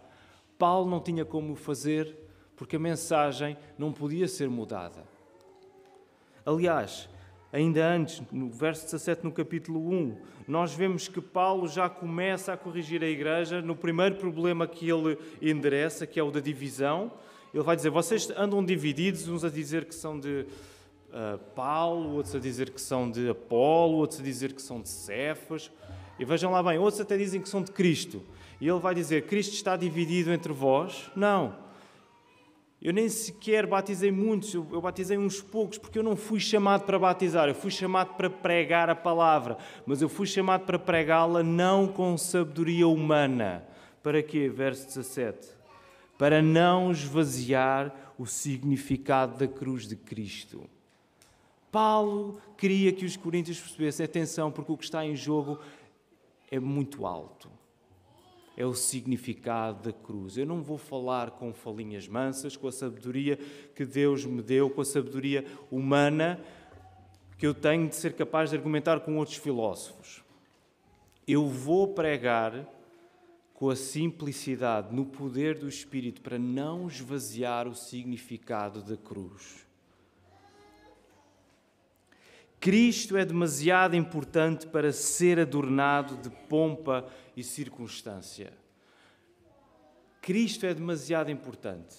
Paulo 0.58 0.90
não 0.90 1.00
tinha 1.00 1.26
como 1.26 1.56
fazer, 1.56 2.16
porque 2.56 2.76
a 2.76 2.80
mensagem 2.80 3.58
não 3.78 3.92
podia 3.92 4.28
ser 4.28 4.50
mudada. 4.50 5.04
Aliás, 6.46 7.10
ainda 7.52 7.86
antes, 7.86 8.22
no 8.32 8.50
verso 8.50 8.86
17, 8.86 9.24
no 9.24 9.32
capítulo 9.32 9.90
1, 9.92 10.18
nós 10.48 10.74
vemos 10.74 11.08
que 11.08 11.22
Paulo 11.22 11.68
já 11.68 11.90
começa 11.90 12.54
a 12.54 12.58
corrigir 12.58 13.04
a 13.04 13.08
igreja 13.08 13.62
no 13.62 13.76
primeiro 13.76 14.16
problema 14.16 14.68
que 14.68 14.90
ele 14.90 15.18
endereça, 15.42 16.08
que 16.08 16.20
é 16.20 16.24
o 16.24 16.32
da 16.32 16.40
divisão. 16.40 17.12
Ele 17.54 17.64
vai 17.64 17.76
dizer: 17.76 17.90
vocês 17.90 18.30
andam 18.32 18.64
divididos, 18.64 19.28
uns 19.28 19.44
a 19.44 19.50
dizer 19.50 19.86
que 19.86 19.96
são 19.96 20.20
de 20.20 20.46
uh, 21.10 21.38
Paulo, 21.56 22.16
outros 22.16 22.36
a 22.36 22.40
dizer 22.40 22.70
que 22.70 22.82
são 22.82 23.10
de 23.10 23.30
Apolo, 23.30 23.98
outros 23.98 24.20
a 24.20 24.24
dizer 24.24 24.54
que 24.54 24.62
são 24.62 24.82
de 24.82 24.90
Cefas. 24.90 25.70
E 26.18 26.26
vejam 26.26 26.52
lá 26.52 26.64
bem, 26.64 26.78
outros 26.78 27.02
até 27.02 27.18
dizem 27.18 27.42
que 27.42 27.50
são 27.50 27.62
de 27.62 27.72
Cristo. 27.72 28.22
E 28.60 28.68
ele 28.68 28.80
vai 28.80 28.96
dizer: 28.96 29.26
Cristo 29.26 29.54
está 29.54 29.76
dividido 29.76 30.32
entre 30.32 30.54
vós? 30.54 31.10
Não. 31.16 31.71
Eu 32.82 32.92
nem 32.92 33.08
sequer 33.08 33.68
batizei 33.68 34.12
muitos, 34.12 34.56
eu 34.56 34.82
batizei 34.82 35.16
uns 35.16 35.40
poucos, 35.40 35.78
porque 35.78 36.00
eu 36.00 36.04
não 36.04 36.16
fui 36.16 36.40
chamado 36.40 36.84
para 36.84 36.98
batizar, 36.98 37.48
eu 37.48 37.54
fui 37.54 37.70
chamado 37.70 38.16
para 38.16 38.28
pregar 38.28 38.90
a 38.90 38.96
palavra, 38.96 39.56
mas 39.86 40.02
eu 40.02 40.10
fui 40.10 40.26
chamado 40.26 40.66
para 40.66 40.80
pregá-la 40.80 41.44
não 41.44 41.88
com 41.88 42.18
sabedoria 42.18 42.88
humana. 42.88 43.64
Para 44.02 44.24
quê? 44.24 44.50
Verso 44.50 44.88
17. 44.88 45.48
Para 46.18 46.42
não 46.42 46.90
esvaziar 46.90 47.94
o 48.18 48.26
significado 48.26 49.38
da 49.38 49.48
cruz 49.48 49.88
de 49.88 49.96
Cristo. 49.96 50.68
Paulo 51.72 52.42
queria 52.58 52.92
que 52.92 53.06
os 53.06 53.16
coríntios 53.16 53.60
percebessem, 53.60 54.06
atenção, 54.06 54.52
porque 54.52 54.72
o 54.72 54.78
que 54.78 54.86
está 54.86 55.06
em 55.06 55.16
jogo 55.16 55.60
é 56.50 56.60
muito 56.60 57.06
alto 57.06 57.61
é 58.56 58.66
o 58.66 58.74
significado 58.74 59.84
da 59.84 59.94
cruz. 59.94 60.38
Eu 60.38 60.46
não 60.46 60.62
vou 60.62 60.78
falar 60.78 61.32
com 61.32 61.54
falinhas 61.54 62.08
mansas, 62.08 62.56
com 62.58 62.68
a 62.68 62.72
sabedoria 62.72 63.38
que 63.76 63.86
Deus 63.86 64.26
me 64.26 64.42
deu, 64.42 64.70
com 64.70 64.82
a 64.82 64.86
sabedoria 64.86 65.46
humana 65.70 66.40
que 67.38 67.48
eu 67.48 67.56
tenho 67.56 67.88
de 67.90 67.96
ser 67.96 68.14
capaz 68.14 68.52
de 68.52 68.56
argumentar 68.56 69.00
com 69.00 69.18
outros 69.18 69.38
filósofos. 69.38 70.24
Eu 71.28 71.48
vou 71.48 71.88
pregar 71.88 72.68
com 73.56 73.70
a 73.70 73.76
simplicidade, 73.76 74.94
no 74.94 75.06
poder 75.06 75.58
do 75.58 75.68
Espírito, 75.68 76.22
para 76.22 76.38
não 76.38 76.88
esvaziar 76.88 77.68
o 77.68 77.74
significado 77.74 78.84
da 78.84 78.96
cruz. 78.96 79.66
Cristo 82.60 83.18
é 83.18 83.26
demasiado 83.26 83.96
importante 83.96 84.68
para 84.68 84.92
ser 84.92 85.40
adornado 85.40 86.18
de 86.18 86.30
pompa 86.48 87.08
e 87.36 87.44
circunstância. 87.44 88.54
Cristo 90.22 90.66
é 90.66 90.74
demasiado 90.74 91.32
importante 91.32 91.96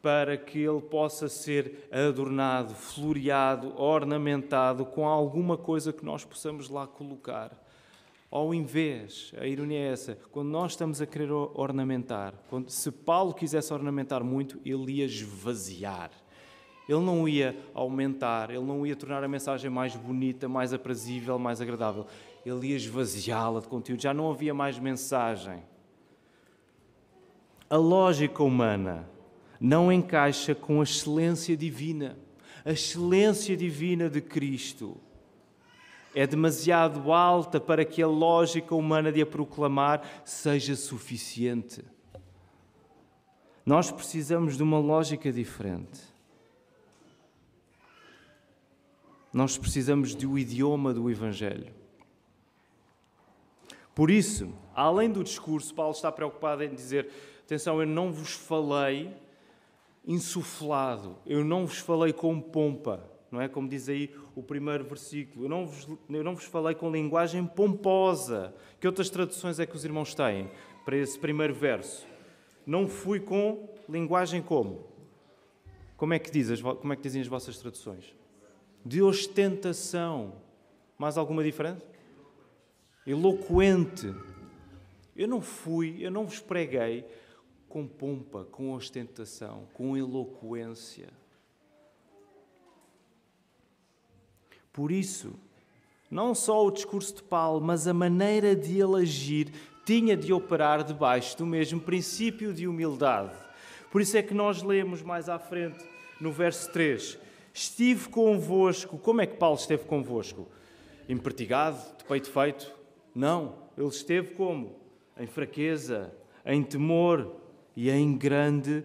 para 0.00 0.36
que 0.36 0.58
ele 0.58 0.80
possa 0.80 1.28
ser 1.28 1.88
adornado, 1.92 2.74
floreado, 2.74 3.80
ornamentado 3.80 4.84
com 4.84 5.06
alguma 5.06 5.56
coisa 5.56 5.92
que 5.92 6.04
nós 6.04 6.24
possamos 6.24 6.68
lá 6.68 6.86
colocar. 6.86 7.56
Ao 8.30 8.52
invés, 8.52 9.32
a 9.38 9.46
ironia 9.46 9.78
é 9.78 9.92
essa, 9.92 10.18
quando 10.32 10.48
nós 10.48 10.72
estamos 10.72 11.00
a 11.00 11.06
querer 11.06 11.30
ornamentar, 11.30 12.34
quando, 12.48 12.70
se 12.70 12.90
Paulo 12.90 13.34
quisesse 13.34 13.72
ornamentar 13.72 14.24
muito, 14.24 14.60
ele 14.64 14.92
ia 14.92 15.04
esvaziar 15.04 16.10
ele 16.88 17.00
não 17.00 17.28
ia 17.28 17.56
aumentar, 17.72 18.50
ele 18.50 18.64
não 18.64 18.86
ia 18.86 18.96
tornar 18.96 19.22
a 19.22 19.28
mensagem 19.28 19.70
mais 19.70 19.94
bonita, 19.94 20.48
mais 20.48 20.72
aprazível, 20.72 21.38
mais 21.38 21.60
agradável. 21.60 22.06
Ele 22.44 22.68
ia 22.68 22.76
esvaziá-la 22.76 23.60
de 23.60 23.68
conteúdo, 23.68 24.02
já 24.02 24.12
não 24.12 24.30
havia 24.30 24.52
mais 24.52 24.78
mensagem. 24.78 25.62
A 27.70 27.76
lógica 27.76 28.42
humana 28.42 29.08
não 29.60 29.92
encaixa 29.92 30.54
com 30.54 30.80
a 30.80 30.82
excelência 30.82 31.56
divina. 31.56 32.18
A 32.64 32.72
excelência 32.72 33.56
divina 33.56 34.10
de 34.10 34.20
Cristo 34.20 35.00
é 36.14 36.26
demasiado 36.26 37.12
alta 37.12 37.60
para 37.60 37.84
que 37.84 38.02
a 38.02 38.06
lógica 38.06 38.74
humana 38.74 39.10
de 39.10 39.22
a 39.22 39.26
proclamar 39.26 40.22
seja 40.24 40.76
suficiente. 40.76 41.82
Nós 43.64 43.90
precisamos 43.90 44.56
de 44.56 44.62
uma 44.62 44.78
lógica 44.78 45.32
diferente. 45.32 46.00
Nós 49.32 49.56
precisamos 49.56 50.14
do 50.14 50.38
idioma 50.38 50.92
do 50.92 51.08
Evangelho. 51.10 51.81
Por 53.94 54.10
isso, 54.10 54.52
além 54.74 55.10
do 55.10 55.22
discurso, 55.22 55.74
Paulo 55.74 55.92
está 55.92 56.10
preocupado 56.10 56.62
em 56.62 56.74
dizer: 56.74 57.08
atenção, 57.44 57.80
eu 57.80 57.86
não 57.86 58.12
vos 58.12 58.32
falei 58.32 59.14
insuflado, 60.06 61.16
eu 61.26 61.44
não 61.44 61.66
vos 61.66 61.78
falei 61.78 62.12
com 62.12 62.40
pompa, 62.40 63.08
não 63.30 63.40
é? 63.40 63.48
Como 63.48 63.68
diz 63.68 63.88
aí 63.88 64.14
o 64.34 64.42
primeiro 64.42 64.84
versículo, 64.84 65.44
eu 65.44 65.48
não 65.48 65.66
vos, 65.66 65.86
eu 66.08 66.24
não 66.24 66.34
vos 66.34 66.44
falei 66.44 66.74
com 66.74 66.90
linguagem 66.90 67.46
pomposa. 67.46 68.54
Que 68.80 68.86
outras 68.86 69.10
traduções 69.10 69.60
é 69.60 69.66
que 69.66 69.76
os 69.76 69.84
irmãos 69.84 70.14
têm 70.14 70.50
para 70.84 70.96
esse 70.96 71.18
primeiro 71.18 71.54
verso? 71.54 72.06
Não 72.66 72.88
fui 72.88 73.20
com 73.20 73.68
linguagem 73.88 74.42
como? 74.42 74.86
Como 75.96 76.14
é 76.14 76.18
que, 76.18 76.30
diz, 76.30 76.60
como 76.60 76.92
é 76.92 76.96
que 76.96 77.02
dizem 77.02 77.22
as 77.22 77.28
vossas 77.28 77.58
traduções? 77.58 78.12
de 78.84 79.02
ostentação. 79.02 80.34
Mais 80.98 81.16
alguma 81.16 81.42
diferença? 81.42 81.84
Eloquente. 83.06 84.14
Eu 85.14 85.28
não 85.28 85.40
fui, 85.40 85.96
eu 86.00 86.10
não 86.10 86.24
vos 86.24 86.40
preguei 86.40 87.04
com 87.68 87.86
pompa, 87.86 88.44
com 88.44 88.72
ostentação, 88.72 89.66
com 89.72 89.96
eloquência. 89.96 91.08
Por 94.72 94.90
isso, 94.90 95.34
não 96.10 96.34
só 96.34 96.66
o 96.66 96.70
discurso 96.70 97.16
de 97.16 97.22
Paulo, 97.22 97.60
mas 97.60 97.86
a 97.86 97.94
maneira 97.94 98.54
de 98.54 98.80
ele 98.80 99.02
agir 99.02 99.52
tinha 99.84 100.16
de 100.16 100.32
operar 100.32 100.84
debaixo 100.84 101.36
do 101.36 101.46
mesmo 101.46 101.80
princípio 101.80 102.54
de 102.54 102.68
humildade. 102.68 103.36
Por 103.90 104.00
isso 104.00 104.16
é 104.16 104.22
que 104.22 104.32
nós 104.32 104.62
lemos 104.62 105.02
mais 105.02 105.28
à 105.28 105.38
frente, 105.38 105.84
no 106.20 106.30
verso 106.32 106.70
3, 106.72 107.18
Estive 107.54 108.08
convosco. 108.08 108.96
Como 108.98 109.20
é 109.20 109.26
que 109.26 109.36
Paulo 109.36 109.58
esteve 109.58 109.84
convosco? 109.84 110.48
Impertigado, 111.08 111.78
de 111.98 112.04
peito 112.04 112.30
feito? 112.30 112.81
Não. 113.14 113.54
Ele 113.76 113.88
esteve 113.88 114.34
como? 114.34 114.76
Em 115.16 115.26
fraqueza, 115.26 116.14
em 116.44 116.62
temor 116.62 117.36
e 117.76 117.90
em 117.90 118.16
grande 118.16 118.84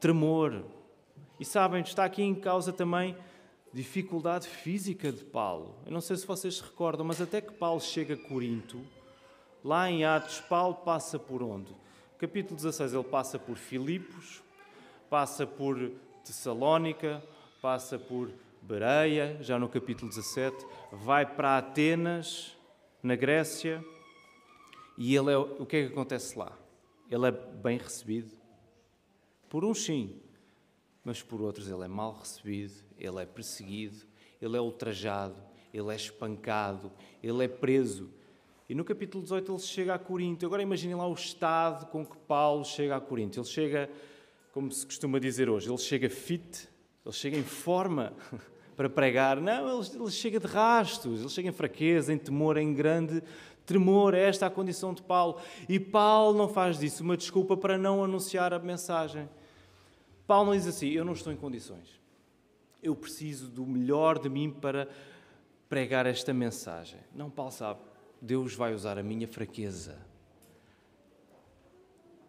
tremor. 0.00 0.64
E 1.38 1.44
sabem, 1.44 1.82
está 1.82 2.04
aqui 2.04 2.22
em 2.22 2.34
causa 2.34 2.72
também 2.72 3.16
dificuldade 3.72 4.46
física 4.46 5.10
de 5.10 5.24
Paulo. 5.24 5.74
Eu 5.86 5.92
não 5.92 6.00
sei 6.00 6.16
se 6.16 6.26
vocês 6.26 6.56
se 6.56 6.62
recordam, 6.62 7.06
mas 7.06 7.20
até 7.20 7.40
que 7.40 7.52
Paulo 7.52 7.80
chega 7.80 8.14
a 8.14 8.28
Corinto, 8.28 8.80
lá 9.64 9.90
em 9.90 10.04
Atos, 10.04 10.40
Paulo 10.40 10.74
passa 10.74 11.18
por 11.18 11.42
onde? 11.42 11.74
Capítulo 12.18 12.56
16, 12.56 12.92
ele 12.92 13.04
passa 13.04 13.38
por 13.38 13.56
Filipos, 13.56 14.42
passa 15.08 15.46
por 15.46 15.90
Tessalónica, 16.24 17.22
passa 17.60 17.98
por 17.98 18.30
Bereia, 18.60 19.38
já 19.40 19.58
no 19.58 19.68
capítulo 19.68 20.08
17, 20.08 20.64
vai 20.92 21.26
para 21.26 21.58
Atenas, 21.58 22.56
na 23.02 23.16
Grécia, 23.16 23.84
e 24.96 25.16
ele 25.16 25.32
é, 25.32 25.36
o 25.36 25.66
que 25.66 25.76
é 25.76 25.86
que 25.86 25.92
acontece 25.92 26.38
lá? 26.38 26.56
Ele 27.10 27.26
é 27.26 27.30
bem 27.30 27.78
recebido? 27.78 28.30
Por 29.48 29.64
uns 29.64 29.84
sim, 29.84 30.20
mas 31.04 31.22
por 31.22 31.40
outros 31.40 31.68
ele 31.68 31.84
é 31.84 31.88
mal 31.88 32.14
recebido, 32.14 32.74
ele 32.98 33.20
é 33.20 33.26
perseguido, 33.26 34.06
ele 34.40 34.56
é 34.56 34.60
ultrajado, 34.60 35.36
ele 35.72 35.92
é 35.92 35.96
espancado, 35.96 36.92
ele 37.22 37.44
é 37.44 37.48
preso. 37.48 38.10
E 38.68 38.74
no 38.74 38.84
capítulo 38.84 39.22
18 39.22 39.52
ele 39.52 39.58
chega 39.58 39.94
a 39.94 39.98
Corinto. 39.98 40.46
Agora 40.46 40.62
imaginem 40.62 40.94
lá 40.94 41.06
o 41.06 41.14
estado 41.14 41.86
com 41.86 42.06
que 42.06 42.16
Paulo 42.16 42.64
chega 42.64 42.96
a 42.96 43.00
Corinto. 43.00 43.38
Ele 43.38 43.46
chega, 43.46 43.90
como 44.52 44.70
se 44.70 44.86
costuma 44.86 45.18
dizer 45.18 45.50
hoje, 45.50 45.68
ele 45.68 45.78
chega 45.78 46.08
fit, 46.08 46.68
ele 47.04 47.14
chega 47.14 47.36
em 47.36 47.42
forma 47.42 48.14
para 48.76 48.88
pregar. 48.88 49.40
Não, 49.40 49.80
ele, 49.80 49.88
ele 49.94 50.10
chega 50.10 50.40
de 50.40 50.46
rastos, 50.46 51.20
ele 51.20 51.28
chega 51.28 51.48
em 51.48 51.52
fraqueza, 51.52 52.12
em 52.12 52.18
temor, 52.18 52.56
em 52.56 52.72
grande 52.72 53.22
tremor. 53.66 54.14
Esta 54.14 54.46
é 54.46 54.48
a 54.48 54.50
condição 54.50 54.92
de 54.94 55.02
Paulo. 55.02 55.38
E 55.68 55.78
Paulo 55.78 56.36
não 56.36 56.48
faz 56.48 56.78
disso 56.78 57.02
uma 57.02 57.16
desculpa 57.16 57.56
para 57.56 57.78
não 57.78 58.02
anunciar 58.02 58.52
a 58.52 58.58
mensagem. 58.58 59.28
Paulo 60.26 60.50
não 60.50 60.56
diz 60.56 60.66
assim: 60.66 60.88
Eu 60.88 61.04
não 61.04 61.12
estou 61.12 61.32
em 61.32 61.36
condições. 61.36 62.00
Eu 62.82 62.96
preciso 62.96 63.48
do 63.48 63.64
melhor 63.64 64.18
de 64.18 64.28
mim 64.28 64.50
para 64.50 64.88
pregar 65.68 66.04
esta 66.04 66.34
mensagem. 66.34 67.00
Não, 67.14 67.30
Paulo 67.30 67.52
sabe, 67.52 67.80
Deus 68.20 68.54
vai 68.54 68.74
usar 68.74 68.98
a 68.98 69.02
minha 69.02 69.26
fraqueza. 69.28 69.98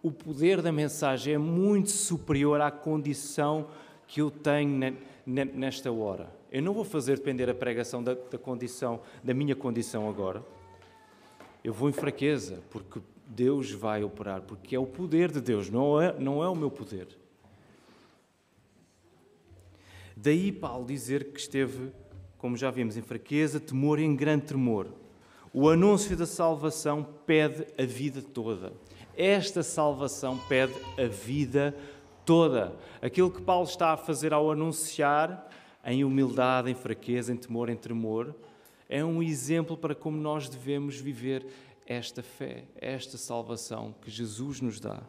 O 0.02 0.12
poder 0.12 0.62
da 0.62 0.72
mensagem 0.72 1.34
é 1.34 1.38
muito 1.38 1.92
superior 1.92 2.62
à 2.62 2.70
condição 2.70 3.70
que 4.06 4.22
eu 4.22 4.30
tenho 4.30 4.98
nesta 5.25 5.92
hora. 5.92 6.34
Eu 6.51 6.62
não 6.62 6.74
vou 6.74 6.84
fazer 6.84 7.18
depender 7.18 7.50
a 7.50 7.53
pregação 7.53 8.03
da, 8.03 8.13
da 8.13 8.38
condição, 8.38 9.01
da 9.24 9.34
minha 9.34 9.56
condição 9.56 10.10
agora. 10.10 10.44
Eu 11.63 11.74
vou 11.74 11.89
em 11.89 11.94
fraqueza, 11.94 12.62
porque 12.70 13.00
Deus 13.25 13.72
vai 13.72 14.03
operar, 14.03 14.42
porque 14.42 14.75
é 14.75 14.80
o 14.80 14.86
poder 14.86 15.32
de 15.32 15.42
Deus, 15.42 15.70
não 15.70 16.00
é, 16.00 16.13
não 16.20 16.44
é 16.44 16.48
o 16.48 16.56
meu 16.56 16.70
poder. 16.70 17.08
Daí 20.15 20.51
Paulo 20.51 20.86
dizer 20.86 21.32
que 21.32 21.39
esteve, 21.39 21.92
como 22.38 22.56
já 22.56 22.70
vimos, 22.70 22.98
em 22.98 23.01
fraqueza, 23.01 23.60
temor 23.60 24.00
e 24.00 24.03
em 24.03 24.15
grande 24.15 24.46
tremor. 24.46 24.88
O 25.53 25.70
anúncio 25.70 26.15
da 26.18 26.25
salvação 26.25 27.06
pede 27.25 27.65
a 27.77 27.86
vida 27.86 28.22
toda. 28.22 28.74
Esta 29.15 29.62
salvação 29.62 30.38
pede 30.50 30.74
a 30.98 31.06
vida 31.06 31.75
toda. 32.25 32.75
Aquilo 33.01 33.32
que 33.32 33.42
Paulo 33.42 33.68
está 33.68 33.94
a 33.94 33.98
fazer 33.98 34.34
ao 34.34 34.51
anunciar, 34.51 35.50
em 35.86 36.03
humildade, 36.03 36.72
em 36.72 36.75
fraqueza, 36.75 37.34
em 37.34 37.38
temor, 37.38 37.70
em 37.70 37.75
tremor, 37.75 38.34
é 38.88 39.03
um 39.03 39.22
exemplo 39.22 39.75
para 39.75 39.96
como 39.96 40.18
nós 40.18 40.48
devemos 40.48 40.98
viver 40.98 41.46
esta 41.86 42.24
fé, 42.24 42.65
esta 42.75 43.18
salvação 43.18 43.94
que 44.01 44.10
Jesus 44.10 44.62
nos 44.62 44.80
dá. 44.80 45.01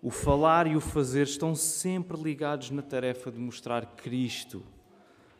O 0.00 0.10
falar 0.10 0.66
e 0.66 0.76
o 0.76 0.80
fazer 0.80 1.24
estão 1.24 1.54
sempre 1.54 2.16
ligados 2.16 2.70
na 2.70 2.82
tarefa 2.82 3.30
de 3.30 3.38
mostrar 3.38 3.84
Cristo, 3.96 4.62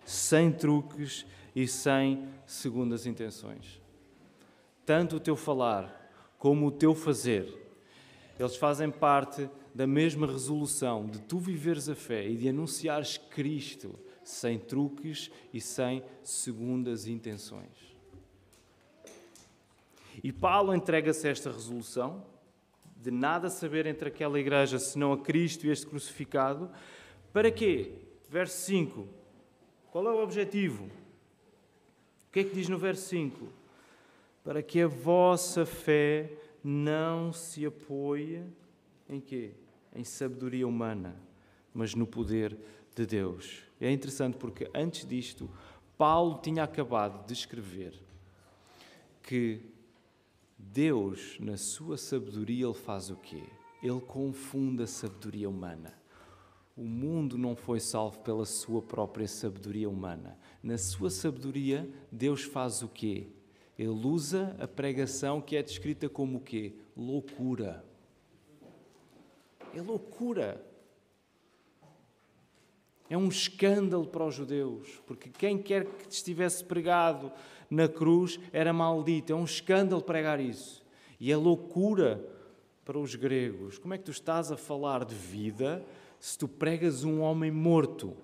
sem 0.04 0.50
truques 0.50 1.24
e 1.54 1.66
sem 1.66 2.28
segundas 2.44 3.06
intenções. 3.06 3.80
Tanto 4.84 5.16
o 5.16 5.20
teu 5.20 5.36
falar 5.36 5.94
como 6.38 6.66
o 6.66 6.72
teu 6.72 6.94
fazer, 6.94 7.68
eles 8.38 8.56
fazem 8.56 8.90
parte 8.90 9.48
da 9.78 9.86
mesma 9.86 10.26
resolução 10.26 11.06
de 11.06 11.20
tu 11.20 11.38
viveres 11.38 11.88
a 11.88 11.94
fé 11.94 12.28
e 12.28 12.36
de 12.36 12.48
anunciares 12.48 13.16
Cristo 13.16 13.96
sem 14.24 14.58
truques 14.58 15.30
e 15.54 15.60
sem 15.60 16.02
segundas 16.20 17.06
intenções. 17.06 17.96
E 20.20 20.32
Paulo 20.32 20.74
entrega-se 20.74 21.28
a 21.28 21.30
esta 21.30 21.52
resolução 21.52 22.26
de 22.96 23.12
nada 23.12 23.48
saber 23.48 23.86
entre 23.86 24.08
aquela 24.08 24.40
igreja 24.40 24.80
senão 24.80 25.12
a 25.12 25.18
Cristo 25.18 25.64
e 25.64 25.70
este 25.70 25.86
crucificado. 25.86 26.68
Para 27.32 27.48
quê? 27.48 27.92
Verso 28.28 28.60
5. 28.62 29.08
Qual 29.92 30.04
é 30.08 30.10
o 30.10 30.24
objetivo? 30.24 30.86
O 30.86 32.32
que 32.32 32.40
é 32.40 32.42
que 32.42 32.52
diz 32.52 32.68
no 32.68 32.78
verso 32.78 33.06
5? 33.10 33.46
Para 34.42 34.60
que 34.60 34.82
a 34.82 34.88
vossa 34.88 35.64
fé 35.64 36.32
não 36.64 37.32
se 37.32 37.64
apoie 37.64 38.42
em 39.08 39.20
quê? 39.20 39.52
Em 39.94 40.04
sabedoria 40.04 40.66
humana, 40.66 41.16
mas 41.72 41.94
no 41.94 42.06
poder 42.06 42.56
de 42.94 43.06
Deus. 43.06 43.62
É 43.80 43.90
interessante 43.90 44.36
porque 44.36 44.70
antes 44.74 45.06
disto, 45.06 45.50
Paulo 45.96 46.40
tinha 46.42 46.62
acabado 46.62 47.26
de 47.26 47.32
escrever 47.32 47.94
que 49.22 49.60
Deus, 50.58 51.36
na 51.38 51.56
sua 51.56 51.96
sabedoria, 51.96 52.66
ele 52.66 52.74
faz 52.74 53.10
o 53.10 53.16
quê? 53.16 53.42
Ele 53.82 54.00
confunde 54.00 54.82
a 54.82 54.86
sabedoria 54.86 55.48
humana. 55.48 55.94
O 56.76 56.82
mundo 56.82 57.36
não 57.36 57.54
foi 57.54 57.80
salvo 57.80 58.20
pela 58.20 58.44
sua 58.44 58.80
própria 58.80 59.26
sabedoria 59.26 59.88
humana. 59.88 60.38
Na 60.62 60.78
sua 60.78 61.10
sabedoria, 61.10 61.88
Deus 62.10 62.42
faz 62.42 62.82
o 62.82 62.88
quê? 62.88 63.28
Ele 63.78 63.88
usa 63.88 64.56
a 64.58 64.66
pregação 64.66 65.40
que 65.40 65.56
é 65.56 65.62
descrita 65.62 66.08
como 66.08 66.38
o 66.38 66.40
quê? 66.40 66.74
Loucura. 66.96 67.84
É 69.74 69.80
loucura. 69.80 70.64
É 73.10 73.16
um 73.16 73.28
escândalo 73.28 74.06
para 74.06 74.24
os 74.24 74.34
judeus, 74.34 75.00
porque 75.06 75.30
quem 75.30 75.56
quer 75.56 75.86
que 75.86 76.12
estivesse 76.12 76.62
pregado 76.62 77.32
na 77.70 77.88
cruz 77.88 78.38
era 78.52 78.72
maldito. 78.72 79.32
É 79.32 79.36
um 79.36 79.44
escândalo 79.44 80.02
pregar 80.02 80.40
isso. 80.40 80.84
E 81.18 81.32
é 81.32 81.36
loucura 81.36 82.22
para 82.84 82.98
os 82.98 83.14
gregos. 83.14 83.78
Como 83.78 83.94
é 83.94 83.98
que 83.98 84.04
tu 84.04 84.10
estás 84.10 84.52
a 84.52 84.56
falar 84.56 85.04
de 85.04 85.14
vida 85.14 85.84
se 86.20 86.38
tu 86.38 86.46
pregas 86.46 87.04
um 87.04 87.20
homem 87.20 87.50
morto? 87.50 88.16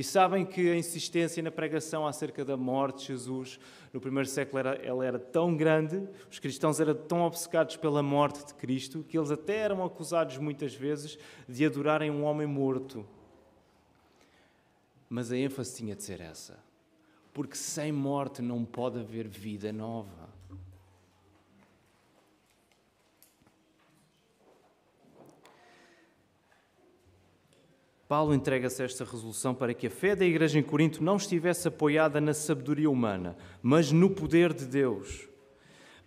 E 0.00 0.02
sabem 0.02 0.46
que 0.46 0.70
a 0.70 0.76
insistência 0.76 1.42
na 1.42 1.50
pregação 1.50 2.06
acerca 2.06 2.42
da 2.42 2.56
morte 2.56 3.00
de 3.00 3.06
Jesus 3.08 3.60
no 3.92 4.00
primeiro 4.00 4.26
século 4.26 4.58
era, 4.58 4.74
ela 4.76 5.04
era 5.04 5.18
tão 5.18 5.54
grande, 5.54 6.08
os 6.30 6.38
cristãos 6.38 6.80
eram 6.80 6.94
tão 6.94 7.20
obcecados 7.20 7.76
pela 7.76 8.02
morte 8.02 8.46
de 8.46 8.54
Cristo, 8.54 9.04
que 9.06 9.18
eles 9.18 9.30
até 9.30 9.58
eram 9.58 9.84
acusados 9.84 10.38
muitas 10.38 10.74
vezes 10.74 11.18
de 11.46 11.66
adorarem 11.66 12.10
um 12.10 12.24
homem 12.24 12.46
morto. 12.46 13.06
Mas 15.06 15.30
a 15.30 15.36
ênfase 15.36 15.76
tinha 15.76 15.94
de 15.94 16.02
ser 16.02 16.22
essa. 16.22 16.58
Porque 17.34 17.54
sem 17.54 17.92
morte 17.92 18.40
não 18.40 18.64
pode 18.64 18.98
haver 18.98 19.28
vida 19.28 19.70
nova. 19.70 20.30
Paulo 28.10 28.34
entrega-se 28.34 28.82
a 28.82 28.86
esta 28.86 29.04
resolução 29.04 29.54
para 29.54 29.72
que 29.72 29.86
a 29.86 29.90
fé 29.90 30.16
da 30.16 30.26
igreja 30.26 30.58
em 30.58 30.64
Corinto 30.64 31.00
não 31.00 31.14
estivesse 31.14 31.68
apoiada 31.68 32.20
na 32.20 32.34
sabedoria 32.34 32.90
humana, 32.90 33.36
mas 33.62 33.92
no 33.92 34.10
poder 34.10 34.52
de 34.52 34.64
Deus. 34.64 35.28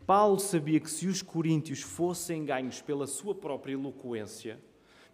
Paulo 0.05 0.37
sabia 0.37 0.81
que 0.81 0.91
se 0.91 1.07
os 1.07 1.21
coríntios 1.21 1.79
fossem 1.79 2.43
ganhos 2.43 2.81
pela 2.81 3.07
sua 3.07 3.33
própria 3.33 3.71
eloquência, 3.71 4.59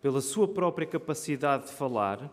pela 0.02 0.20
sua 0.20 0.48
própria 0.48 0.88
capacidade 0.88 1.68
de 1.68 1.74
falar, 1.74 2.28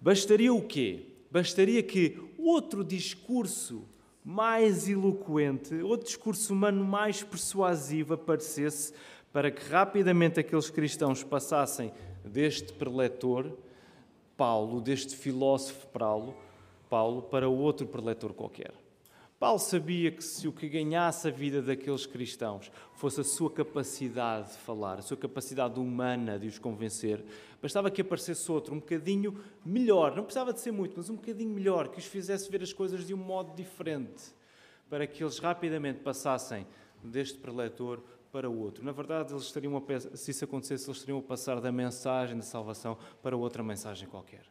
Bastaria 0.00 0.52
o 0.52 0.60
quê? 0.60 1.14
Bastaria 1.30 1.80
que 1.80 2.20
outro 2.36 2.82
discurso 2.82 3.84
mais 4.24 4.88
eloquente, 4.88 5.76
outro 5.82 6.04
discurso 6.04 6.52
humano 6.52 6.84
mais 6.84 7.22
persuasivo 7.22 8.14
aparecesse 8.14 8.92
para 9.32 9.52
que 9.52 9.70
rapidamente 9.70 10.40
aqueles 10.40 10.68
cristãos 10.68 11.22
passassem 11.22 11.92
deste 12.24 12.72
preletor, 12.72 13.56
Paulo, 14.38 14.80
deste 14.80 15.16
filósofo 15.16 15.88
Paulo, 15.88 16.36
Paulo 16.88 17.22
para 17.22 17.48
outro 17.48 17.88
preletor 17.88 18.32
qualquer. 18.32 18.72
Paulo 19.36 19.58
sabia 19.58 20.12
que 20.12 20.22
se 20.22 20.46
o 20.46 20.52
que 20.52 20.68
ganhasse 20.68 21.26
a 21.26 21.30
vida 21.30 21.60
daqueles 21.60 22.06
cristãos 22.06 22.70
fosse 22.94 23.20
a 23.20 23.24
sua 23.24 23.50
capacidade 23.50 24.52
de 24.52 24.58
falar, 24.58 25.00
a 25.00 25.02
sua 25.02 25.16
capacidade 25.16 25.80
humana 25.80 26.38
de 26.38 26.46
os 26.46 26.56
convencer, 26.56 27.24
bastava 27.60 27.90
que 27.90 28.00
aparecesse 28.00 28.50
outro 28.50 28.76
um 28.76 28.78
bocadinho 28.78 29.36
melhor, 29.64 30.14
não 30.14 30.22
precisava 30.22 30.52
de 30.52 30.60
ser 30.60 30.70
muito, 30.70 30.94
mas 30.96 31.10
um 31.10 31.16
bocadinho 31.16 31.50
melhor, 31.50 31.88
que 31.88 31.98
os 31.98 32.04
fizesse 32.04 32.48
ver 32.48 32.62
as 32.62 32.72
coisas 32.72 33.04
de 33.04 33.12
um 33.12 33.18
modo 33.18 33.56
diferente, 33.56 34.22
para 34.88 35.04
que 35.04 35.22
eles 35.22 35.40
rapidamente 35.40 35.98
passassem 35.98 36.64
deste 37.02 37.38
preletor 37.38 38.00
para 38.32 38.48
o 38.48 38.58
outro. 38.58 38.84
Na 38.84 38.92
verdade, 38.92 39.32
eles 39.32 39.44
estariam 39.44 39.76
a, 39.76 40.16
se 40.16 40.30
isso 40.30 40.44
acontecesse, 40.44 40.86
eles 40.86 40.98
estariam 40.98 41.18
a 41.18 41.22
passar 41.22 41.60
da 41.60 41.72
mensagem 41.72 42.38
de 42.38 42.44
salvação 42.44 42.96
para 43.22 43.36
outra 43.36 43.62
mensagem 43.62 44.08
qualquer. 44.08 44.44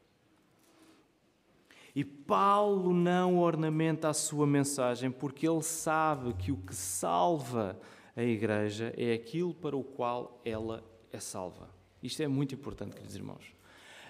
E 1.95 2.03
Paulo 2.03 2.93
não 2.93 3.39
ornamenta 3.39 4.09
a 4.09 4.13
sua 4.13 4.45
mensagem 4.45 5.09
porque 5.09 5.47
ele 5.47 5.63
sabe 5.63 6.33
que 6.33 6.51
o 6.51 6.57
que 6.57 6.75
salva 6.75 7.79
a 8.15 8.21
igreja 8.21 8.93
é 8.97 9.13
aquilo 9.13 9.53
para 9.53 9.75
o 9.75 9.83
qual 9.83 10.39
ela 10.45 10.83
é 11.11 11.19
salva. 11.19 11.69
Isto 12.01 12.21
é 12.21 12.27
muito 12.27 12.53
importante, 12.53 12.93
queridos 12.93 13.15
irmãos. 13.15 13.51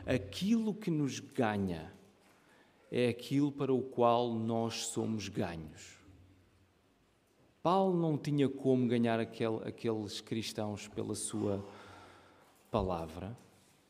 Aquilo 0.06 0.73
que 0.73 0.91
nos 0.91 1.19
ganha 1.19 1.93
é 2.91 3.10
aquilo 3.10 3.51
para 3.51 3.73
o 3.73 3.82
qual 3.82 4.34
nós 4.34 4.88
somos 4.88 5.27
ganhos. 5.30 5.97
Paulo 7.67 7.99
não 7.99 8.17
tinha 8.17 8.47
como 8.47 8.88
ganhar 8.88 9.19
aquele, 9.19 9.58
aqueles 9.65 10.21
cristãos 10.21 10.88
pela 10.88 11.13
sua 11.13 11.62
palavra 12.71 13.38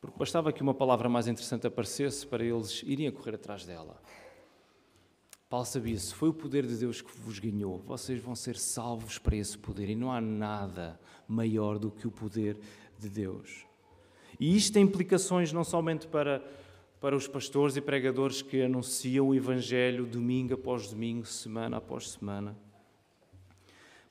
porque 0.00 0.18
bastava 0.18 0.52
que 0.52 0.62
uma 0.62 0.74
palavra 0.74 1.08
mais 1.08 1.28
interessante 1.28 1.64
aparecesse 1.64 2.26
para 2.26 2.44
eles 2.44 2.82
irem 2.84 3.06
a 3.06 3.12
correr 3.12 3.36
atrás 3.36 3.64
dela. 3.64 3.96
Paulo 5.48 5.64
sabia, 5.64 5.96
se 5.96 6.12
foi 6.12 6.28
o 6.28 6.34
poder 6.34 6.66
de 6.66 6.74
Deus 6.74 7.00
que 7.00 7.20
vos 7.20 7.38
ganhou, 7.38 7.78
vocês 7.86 8.20
vão 8.20 8.34
ser 8.34 8.56
salvos 8.56 9.16
para 9.16 9.36
esse 9.36 9.56
poder 9.56 9.88
e 9.88 9.94
não 9.94 10.10
há 10.10 10.20
nada 10.20 10.98
maior 11.28 11.78
do 11.78 11.88
que 11.88 12.08
o 12.08 12.10
poder 12.10 12.58
de 12.98 13.08
Deus. 13.08 13.64
E 14.40 14.56
isto 14.56 14.72
tem 14.72 14.82
implicações 14.82 15.52
não 15.52 15.62
somente 15.62 16.08
para, 16.08 16.42
para 17.00 17.14
os 17.14 17.28
pastores 17.28 17.76
e 17.76 17.80
pregadores 17.80 18.42
que 18.42 18.60
anunciam 18.60 19.28
o 19.28 19.36
Evangelho 19.36 20.04
domingo 20.04 20.54
após 20.54 20.90
domingo, 20.90 21.24
semana 21.24 21.76
após 21.76 22.10
semana, 22.10 22.56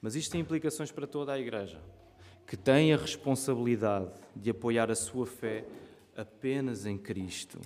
mas 0.08 0.16
isto 0.16 0.32
tem 0.32 0.40
implicações 0.40 0.90
para 0.90 1.06
toda 1.06 1.34
a 1.34 1.38
igreja 1.38 1.82
que 2.48 2.56
tem 2.56 2.94
a 2.94 2.96
responsabilidade 2.96 4.10
de 4.34 4.50
apoiar 4.50 4.90
a 4.90 4.96
sua 4.96 5.26
fé 5.26 5.66
apenas 6.16 6.86
em 6.86 6.98
Cristo. 6.98 7.60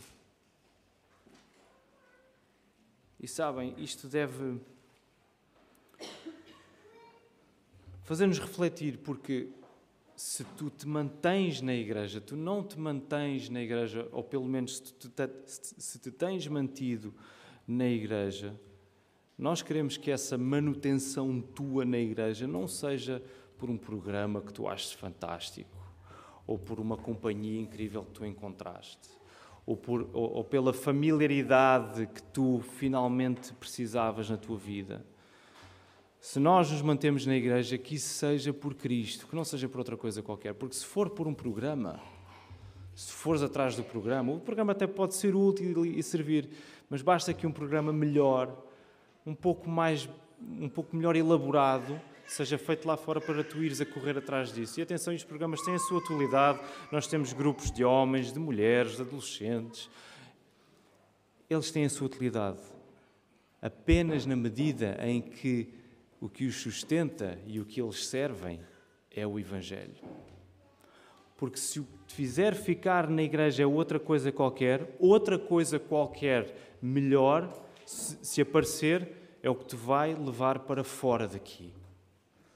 E 3.19 3.27
sabem, 3.27 3.75
isto 3.77 4.07
deve 4.07 4.59
fazer-nos 8.05 8.39
refletir, 8.39 8.97
porque 8.97 9.49
se 10.15 10.43
tu 10.43 10.71
te 10.71 10.87
mantens 10.87 11.61
na 11.61 11.75
igreja, 11.75 12.19
tu 12.19 12.35
não 12.35 12.63
te 12.63 12.79
mantens 12.79 13.49
na 13.49 13.61
igreja, 13.61 14.09
ou 14.11 14.23
pelo 14.23 14.45
menos 14.45 14.77
se, 14.77 14.93
tu 14.93 15.09
te, 15.09 15.29
se 15.45 15.99
te 15.99 16.09
tens 16.09 16.47
mantido 16.47 17.13
na 17.67 17.85
igreja, 17.85 18.59
nós 19.41 19.63
queremos 19.63 19.97
que 19.97 20.11
essa 20.11 20.37
manutenção 20.37 21.41
tua 21.41 21.83
na 21.83 21.97
igreja 21.97 22.45
não 22.45 22.67
seja 22.67 23.23
por 23.57 23.71
um 23.71 23.77
programa 23.77 24.39
que 24.39 24.53
tu 24.53 24.67
achas 24.67 24.91
fantástico, 24.93 25.75
ou 26.45 26.59
por 26.59 26.79
uma 26.79 26.95
companhia 26.95 27.59
incrível 27.59 28.03
que 28.03 28.11
tu 28.11 28.23
encontraste, 28.23 29.09
ou, 29.65 29.75
por, 29.75 30.07
ou, 30.13 30.33
ou 30.35 30.43
pela 30.43 30.71
familiaridade 30.71 32.05
que 32.05 32.21
tu 32.21 32.61
finalmente 32.77 33.51
precisavas 33.53 34.29
na 34.29 34.37
tua 34.37 34.57
vida. 34.57 35.03
Se 36.19 36.39
nós 36.39 36.69
nos 36.71 36.83
mantemos 36.83 37.25
na 37.25 37.35
igreja, 37.35 37.79
que 37.79 37.95
isso 37.95 38.13
seja 38.13 38.53
por 38.53 38.75
Cristo, 38.75 39.25
que 39.25 39.35
não 39.35 39.43
seja 39.43 39.67
por 39.67 39.79
outra 39.79 39.97
coisa 39.97 40.21
qualquer, 40.21 40.53
porque 40.53 40.75
se 40.75 40.85
for 40.85 41.09
por 41.09 41.27
um 41.27 41.33
programa, 41.33 41.99
se 42.93 43.11
fores 43.11 43.41
atrás 43.41 43.75
do 43.75 43.83
programa, 43.83 44.33
o 44.33 44.39
programa 44.39 44.73
até 44.73 44.85
pode 44.85 45.15
ser 45.15 45.33
útil 45.33 45.83
e 45.83 46.03
servir, 46.03 46.47
mas 46.87 47.01
basta 47.01 47.33
que 47.33 47.47
um 47.47 47.51
programa 47.51 47.91
melhor, 47.91 48.69
um 49.25 49.35
pouco 49.35 49.69
mais, 49.69 50.09
um 50.41 50.69
pouco 50.69 50.95
melhor 50.95 51.15
elaborado, 51.15 51.99
seja 52.25 52.57
feito 52.57 52.87
lá 52.87 52.95
fora 52.95 53.19
para 53.19 53.43
tu 53.43 53.61
ires 53.63 53.81
a 53.81 53.85
correr 53.85 54.17
atrás 54.17 54.53
disso. 54.53 54.79
E 54.79 54.83
atenção, 54.83 55.13
os 55.13 55.23
programas 55.23 55.61
têm 55.61 55.75
a 55.75 55.79
sua 55.79 55.99
atualidade. 55.99 56.59
Nós 56.91 57.07
temos 57.07 57.33
grupos 57.33 57.71
de 57.71 57.83
homens, 57.83 58.31
de 58.31 58.39
mulheres, 58.39 58.95
de 58.95 59.01
adolescentes. 59.01 59.89
Eles 61.49 61.71
têm 61.71 61.85
a 61.85 61.89
sua 61.89 62.07
utilidade. 62.07 62.59
Apenas 63.61 64.25
na 64.25 64.35
medida 64.35 64.97
em 65.01 65.21
que 65.21 65.73
o 66.19 66.29
que 66.29 66.45
os 66.45 66.55
sustenta 66.55 67.37
e 67.45 67.59
o 67.59 67.65
que 67.65 67.81
eles 67.81 68.05
servem 68.07 68.59
é 69.09 69.27
o 69.27 69.37
Evangelho. 69.37 69.95
Porque 71.35 71.57
se 71.57 71.79
o 71.79 71.87
te 72.07 72.13
fizer 72.13 72.53
ficar 72.53 73.09
na 73.09 73.23
igreja 73.23 73.63
é 73.63 73.65
outra 73.65 73.99
coisa 73.99 74.31
qualquer, 74.31 74.95
outra 74.99 75.39
coisa 75.39 75.79
qualquer 75.79 76.77
melhor, 76.81 77.51
se, 77.91 78.41
aparecer, 78.41 79.11
é 79.43 79.49
o 79.49 79.55
que 79.55 79.65
te 79.65 79.75
vai 79.75 80.13
levar 80.13 80.59
para 80.59 80.83
fora 80.83 81.27
daqui. 81.27 81.73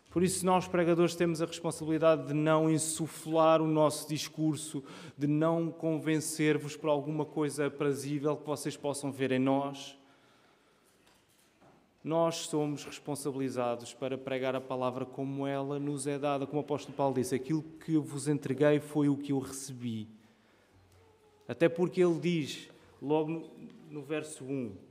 Por 0.10 0.24
isso, 0.24 0.46
nós, 0.46 0.66
pregadores, 0.66 1.14
temos 1.14 1.42
a 1.42 1.46
responsabilidade 1.46 2.28
de 2.28 2.34
não 2.34 2.70
insuflar 2.70 3.62
o 3.62 3.68
nosso 3.68 4.08
discurso, 4.08 4.82
de 5.18 5.28
não 5.28 5.70
convencer-vos 5.70 6.78
por 6.78 6.90
alguma 6.90 7.26
coisa 7.26 7.68
aprazível 7.68 8.38
que 8.38 8.46
vocês 8.46 8.78
possam 8.78 9.12
ver 9.12 9.34
em 9.34 9.40
nós. 9.40 9.98
Nós 12.02 12.48
somos 12.48 12.86
responsabilizados 12.86 13.94
para 13.94 14.18
pregar 14.18 14.56
a 14.56 14.62
palavra 14.62 15.06
como 15.06 15.46
ela 15.46 15.80
nos 15.80 16.08
é 16.08 16.18
dada, 16.18 16.46
como 16.46 16.62
o 16.62 16.64
apóstolo 16.64 16.96
Paulo 16.96 17.16
disse: 17.16 17.36
aquilo 17.36 17.64
que 17.84 17.96
eu 17.96 18.02
vos 18.02 18.30
entreguei 18.30 18.80
foi 18.80 19.10
o 19.10 19.18
que 19.18 19.34
eu 19.34 19.40
recebi. 19.40 20.08
Até 21.48 21.68
porque 21.68 22.02
ele 22.02 22.20
diz, 22.20 22.70
logo 23.02 23.32
no, 23.32 23.50
no 23.92 24.02
verso 24.02 24.46
1, 24.46 24.86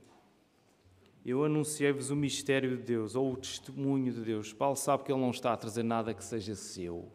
eu 1.25 1.43
anunciei-vos 1.43 2.11
o 2.11 2.15
mistério 2.15 2.77
de 2.77 2.83
Deus, 2.83 3.15
ou 3.15 3.33
o 3.33 3.35
testemunho 3.35 4.13
de 4.13 4.21
Deus. 4.21 4.53
Paulo 4.53 4.75
sabe 4.75 5.03
que 5.03 5.11
ele 5.11 5.19
não 5.19 5.31
está 5.31 5.53
a 5.53 5.57
trazer 5.57 5.81
nada 5.81 6.13
que 6.13 6.23
seja 6.23 6.53
seu. 6.53 7.11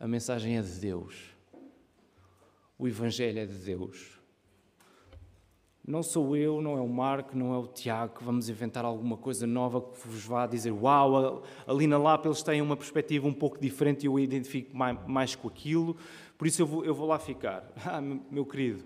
A 0.00 0.08
mensagem 0.08 0.58
é 0.58 0.62
de 0.62 0.80
Deus. 0.80 1.36
O 2.76 2.88
Evangelho 2.88 3.38
é 3.38 3.46
de 3.46 3.54
Deus. 3.54 4.16
Não 5.86 6.02
sou 6.02 6.36
eu, 6.36 6.60
não 6.60 6.76
é 6.76 6.80
o 6.80 6.88
Marco, 6.88 7.36
não 7.36 7.54
é 7.54 7.58
o 7.58 7.68
Tiago 7.68 8.18
que 8.18 8.24
vamos 8.24 8.48
inventar 8.48 8.84
alguma 8.84 9.16
coisa 9.16 9.46
nova 9.46 9.80
que 9.80 10.08
vos 10.08 10.24
vá 10.24 10.44
dizer 10.44 10.72
uau, 10.72 11.44
ali 11.64 11.86
na 11.86 11.96
Lapa 11.96 12.26
eles 12.26 12.42
têm 12.42 12.60
uma 12.60 12.76
perspectiva 12.76 13.28
um 13.28 13.32
pouco 13.32 13.56
diferente 13.56 14.02
e 14.02 14.06
eu 14.06 14.18
identifico 14.18 14.76
mais, 14.76 14.98
mais 15.06 15.36
com 15.36 15.46
aquilo, 15.46 15.96
por 16.36 16.48
isso 16.48 16.60
eu 16.60 16.66
vou, 16.66 16.84
eu 16.84 16.92
vou 16.92 17.06
lá 17.06 17.20
ficar. 17.20 17.70
Ah, 17.86 18.00
meu 18.00 18.44
querido, 18.44 18.84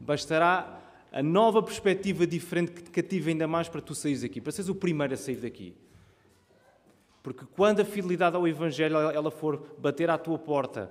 bastará 0.00 0.80
a 1.12 1.22
nova 1.22 1.62
perspectiva 1.62 2.26
diferente 2.26 2.72
que 2.72 2.82
te 2.82 2.90
cativa 2.90 3.28
ainda 3.28 3.46
mais 3.46 3.68
para 3.68 3.82
tu 3.82 3.94
saíres 3.94 4.22
daqui, 4.22 4.40
para 4.40 4.50
seres 4.50 4.70
o 4.70 4.74
primeiro 4.74 5.12
a 5.12 5.16
sair 5.16 5.36
daqui. 5.36 5.74
Porque 7.22 7.44
quando 7.54 7.80
a 7.80 7.84
fidelidade 7.84 8.34
ao 8.34 8.48
Evangelho 8.48 8.96
ela 8.96 9.30
for 9.30 9.76
bater 9.78 10.10
à 10.10 10.16
tua 10.16 10.38
porta 10.38 10.90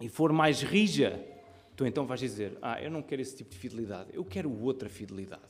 e 0.00 0.08
for 0.08 0.32
mais 0.32 0.62
rija, 0.62 1.20
tu 1.74 1.86
então 1.86 2.06
vais 2.06 2.20
dizer: 2.20 2.56
Ah, 2.60 2.80
eu 2.80 2.90
não 2.90 3.02
quero 3.02 3.22
esse 3.22 3.36
tipo 3.36 3.50
de 3.50 3.56
fidelidade, 3.56 4.10
eu 4.12 4.24
quero 4.24 4.52
outra 4.62 4.88
fidelidade. 4.88 5.42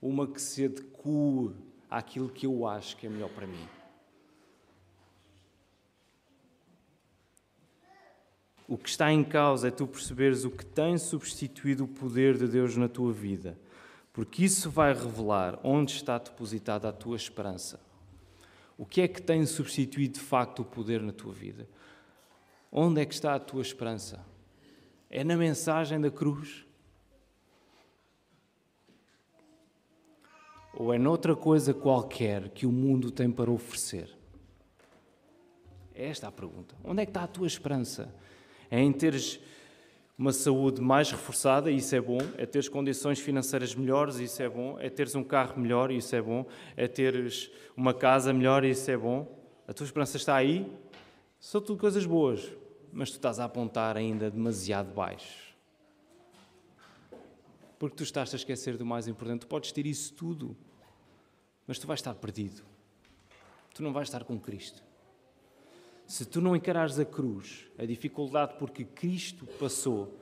Uma 0.00 0.26
que 0.26 0.40
se 0.40 0.66
adeque 0.66 1.50
àquilo 1.90 2.28
que 2.28 2.46
eu 2.46 2.66
acho 2.66 2.96
que 2.96 3.06
é 3.06 3.10
melhor 3.10 3.30
para 3.30 3.46
mim. 3.46 3.66
O 8.66 8.78
que 8.78 8.88
está 8.88 9.12
em 9.12 9.22
causa 9.22 9.68
é 9.68 9.70
tu 9.70 9.86
perceberes 9.86 10.44
o 10.44 10.50
que 10.50 10.64
tem 10.64 10.96
substituído 10.96 11.84
o 11.84 11.88
poder 11.88 12.38
de 12.38 12.48
Deus 12.48 12.76
na 12.76 12.88
tua 12.88 13.12
vida, 13.12 13.58
porque 14.12 14.44
isso 14.44 14.70
vai 14.70 14.94
revelar 14.94 15.58
onde 15.62 15.92
está 15.92 16.16
depositada 16.16 16.88
a 16.88 16.92
tua 16.92 17.16
esperança. 17.16 17.78
O 18.78 18.86
que 18.86 19.02
é 19.02 19.08
que 19.08 19.20
tem 19.20 19.44
substituído 19.44 20.14
de 20.14 20.20
facto 20.20 20.62
o 20.62 20.64
poder 20.64 21.02
na 21.02 21.12
tua 21.12 21.32
vida? 21.32 21.68
Onde 22.72 23.00
é 23.00 23.04
que 23.04 23.14
está 23.14 23.34
a 23.34 23.38
tua 23.38 23.62
esperança? 23.62 24.24
É 25.10 25.22
na 25.22 25.36
mensagem 25.36 26.00
da 26.00 26.10
cruz? 26.10 26.64
Ou 30.72 30.92
é 30.92 30.98
noutra 30.98 31.36
coisa 31.36 31.72
qualquer 31.72 32.48
que 32.48 32.66
o 32.66 32.72
mundo 32.72 33.12
tem 33.12 33.30
para 33.30 33.50
oferecer? 33.50 34.10
É 35.94 36.08
esta 36.08 36.26
a 36.26 36.32
pergunta. 36.32 36.74
Onde 36.82 37.02
é 37.02 37.06
que 37.06 37.10
está 37.10 37.22
a 37.22 37.28
tua 37.28 37.46
esperança? 37.46 38.12
É 38.74 38.80
em 38.80 38.92
teres 38.92 39.38
uma 40.18 40.32
saúde 40.32 40.80
mais 40.80 41.08
reforçada, 41.08 41.70
isso 41.70 41.94
é 41.94 42.00
bom, 42.00 42.18
é 42.36 42.44
teres 42.44 42.68
condições 42.68 43.20
financeiras 43.20 43.72
melhores, 43.72 44.16
isso 44.16 44.42
é 44.42 44.48
bom, 44.48 44.76
é 44.80 44.90
teres 44.90 45.14
um 45.14 45.22
carro 45.22 45.60
melhor, 45.60 45.92
isso 45.92 46.14
é 46.16 46.20
bom, 46.20 46.44
é 46.76 46.88
teres 46.88 47.52
uma 47.76 47.94
casa 47.94 48.32
melhor, 48.32 48.64
isso 48.64 48.90
é 48.90 48.96
bom. 48.96 49.32
A 49.68 49.72
tua 49.72 49.84
esperança 49.84 50.16
está 50.16 50.34
aí, 50.34 50.70
são 51.38 51.60
tudo 51.60 51.78
coisas 51.78 52.04
boas, 52.04 52.52
mas 52.92 53.10
tu 53.10 53.14
estás 53.14 53.38
a 53.38 53.44
apontar 53.44 53.96
ainda 53.96 54.28
demasiado 54.28 54.92
baixo. 54.92 55.54
Porque 57.78 57.94
tu 57.94 58.02
estás 58.02 58.32
a 58.34 58.36
esquecer 58.36 58.76
do 58.76 58.84
mais 58.84 59.06
importante, 59.06 59.42
tu 59.42 59.46
podes 59.46 59.70
ter 59.70 59.86
isso 59.86 60.12
tudo, 60.14 60.56
mas 61.64 61.78
tu 61.78 61.86
vais 61.86 62.00
estar 62.00 62.14
perdido. 62.16 62.62
Tu 63.72 63.84
não 63.84 63.92
vais 63.92 64.08
estar 64.08 64.24
com 64.24 64.36
Cristo. 64.36 64.82
Se 66.06 66.24
tu 66.24 66.40
não 66.40 66.54
encarares 66.54 66.98
a 66.98 67.04
cruz, 67.04 67.66
a 67.78 67.84
dificuldade 67.84 68.54
porque 68.58 68.84
Cristo 68.84 69.46
passou, 69.58 70.18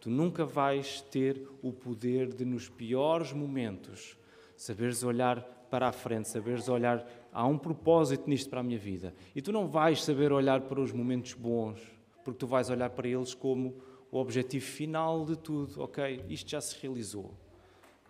tu 0.00 0.10
nunca 0.10 0.44
vais 0.44 1.00
ter 1.02 1.48
o 1.62 1.72
poder 1.72 2.32
de, 2.32 2.44
nos 2.44 2.68
piores 2.68 3.32
momentos, 3.32 4.16
saberes 4.56 5.02
olhar 5.04 5.40
para 5.70 5.88
a 5.88 5.92
frente, 5.92 6.28
saberes 6.28 6.68
olhar. 6.68 7.06
Há 7.32 7.46
um 7.46 7.58
propósito 7.58 8.28
nisto 8.28 8.50
para 8.50 8.60
a 8.60 8.62
minha 8.62 8.78
vida. 8.78 9.14
E 9.34 9.42
tu 9.42 9.52
não 9.52 9.68
vais 9.68 10.02
saber 10.02 10.32
olhar 10.32 10.62
para 10.62 10.80
os 10.80 10.92
momentos 10.92 11.34
bons, 11.34 11.80
porque 12.24 12.38
tu 12.38 12.46
vais 12.46 12.70
olhar 12.70 12.90
para 12.90 13.06
eles 13.06 13.34
como 13.34 13.76
o 14.10 14.18
objetivo 14.18 14.64
final 14.64 15.24
de 15.24 15.36
tudo. 15.36 15.80
Ok, 15.82 16.24
isto 16.28 16.50
já 16.50 16.60
se 16.60 16.76
realizou. 16.80 17.32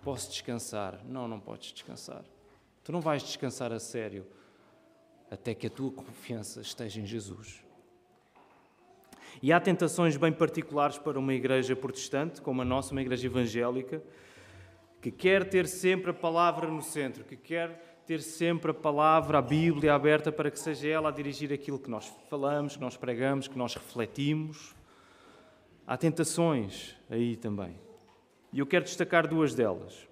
Posso 0.02 0.30
descansar? 0.30 1.04
Não, 1.04 1.28
não 1.28 1.40
podes 1.40 1.72
descansar. 1.72 2.24
Tu 2.82 2.92
não 2.92 3.00
vais 3.00 3.22
descansar 3.22 3.72
a 3.72 3.78
sério 3.78 4.24
até 5.30 5.54
que 5.54 5.66
a 5.66 5.70
tua 5.70 5.90
confiança 5.90 6.60
esteja 6.60 7.00
em 7.00 7.06
Jesus. 7.06 7.62
E 9.42 9.52
há 9.52 9.60
tentações 9.60 10.16
bem 10.16 10.32
particulares 10.32 10.98
para 10.98 11.18
uma 11.18 11.32
igreja 11.32 11.76
protestante, 11.76 12.40
como 12.40 12.62
a 12.62 12.64
nossa, 12.64 12.92
uma 12.92 13.00
igreja 13.00 13.26
evangélica, 13.26 14.02
que 15.00 15.10
quer 15.10 15.48
ter 15.48 15.66
sempre 15.68 16.10
a 16.10 16.14
palavra 16.14 16.66
no 16.68 16.82
centro, 16.82 17.24
que 17.24 17.36
quer 17.36 18.02
ter 18.04 18.22
sempre 18.22 18.70
a 18.70 18.74
palavra, 18.74 19.38
a 19.38 19.42
Bíblia 19.42 19.94
aberta 19.94 20.32
para 20.32 20.50
que 20.50 20.58
seja 20.58 20.88
ela 20.88 21.10
a 21.10 21.12
dirigir 21.12 21.52
aquilo 21.52 21.78
que 21.78 21.90
nós 21.90 22.10
falamos, 22.28 22.74
que 22.74 22.80
nós 22.80 22.96
pregamos, 22.96 23.46
que 23.46 23.58
nós 23.58 23.74
refletimos. 23.74 24.74
Há 25.86 25.96
tentações 25.96 26.96
aí 27.08 27.36
também. 27.36 27.78
E 28.52 28.58
eu 28.58 28.66
quero 28.66 28.84
destacar 28.84 29.28
duas 29.28 29.54
delas. 29.54 30.08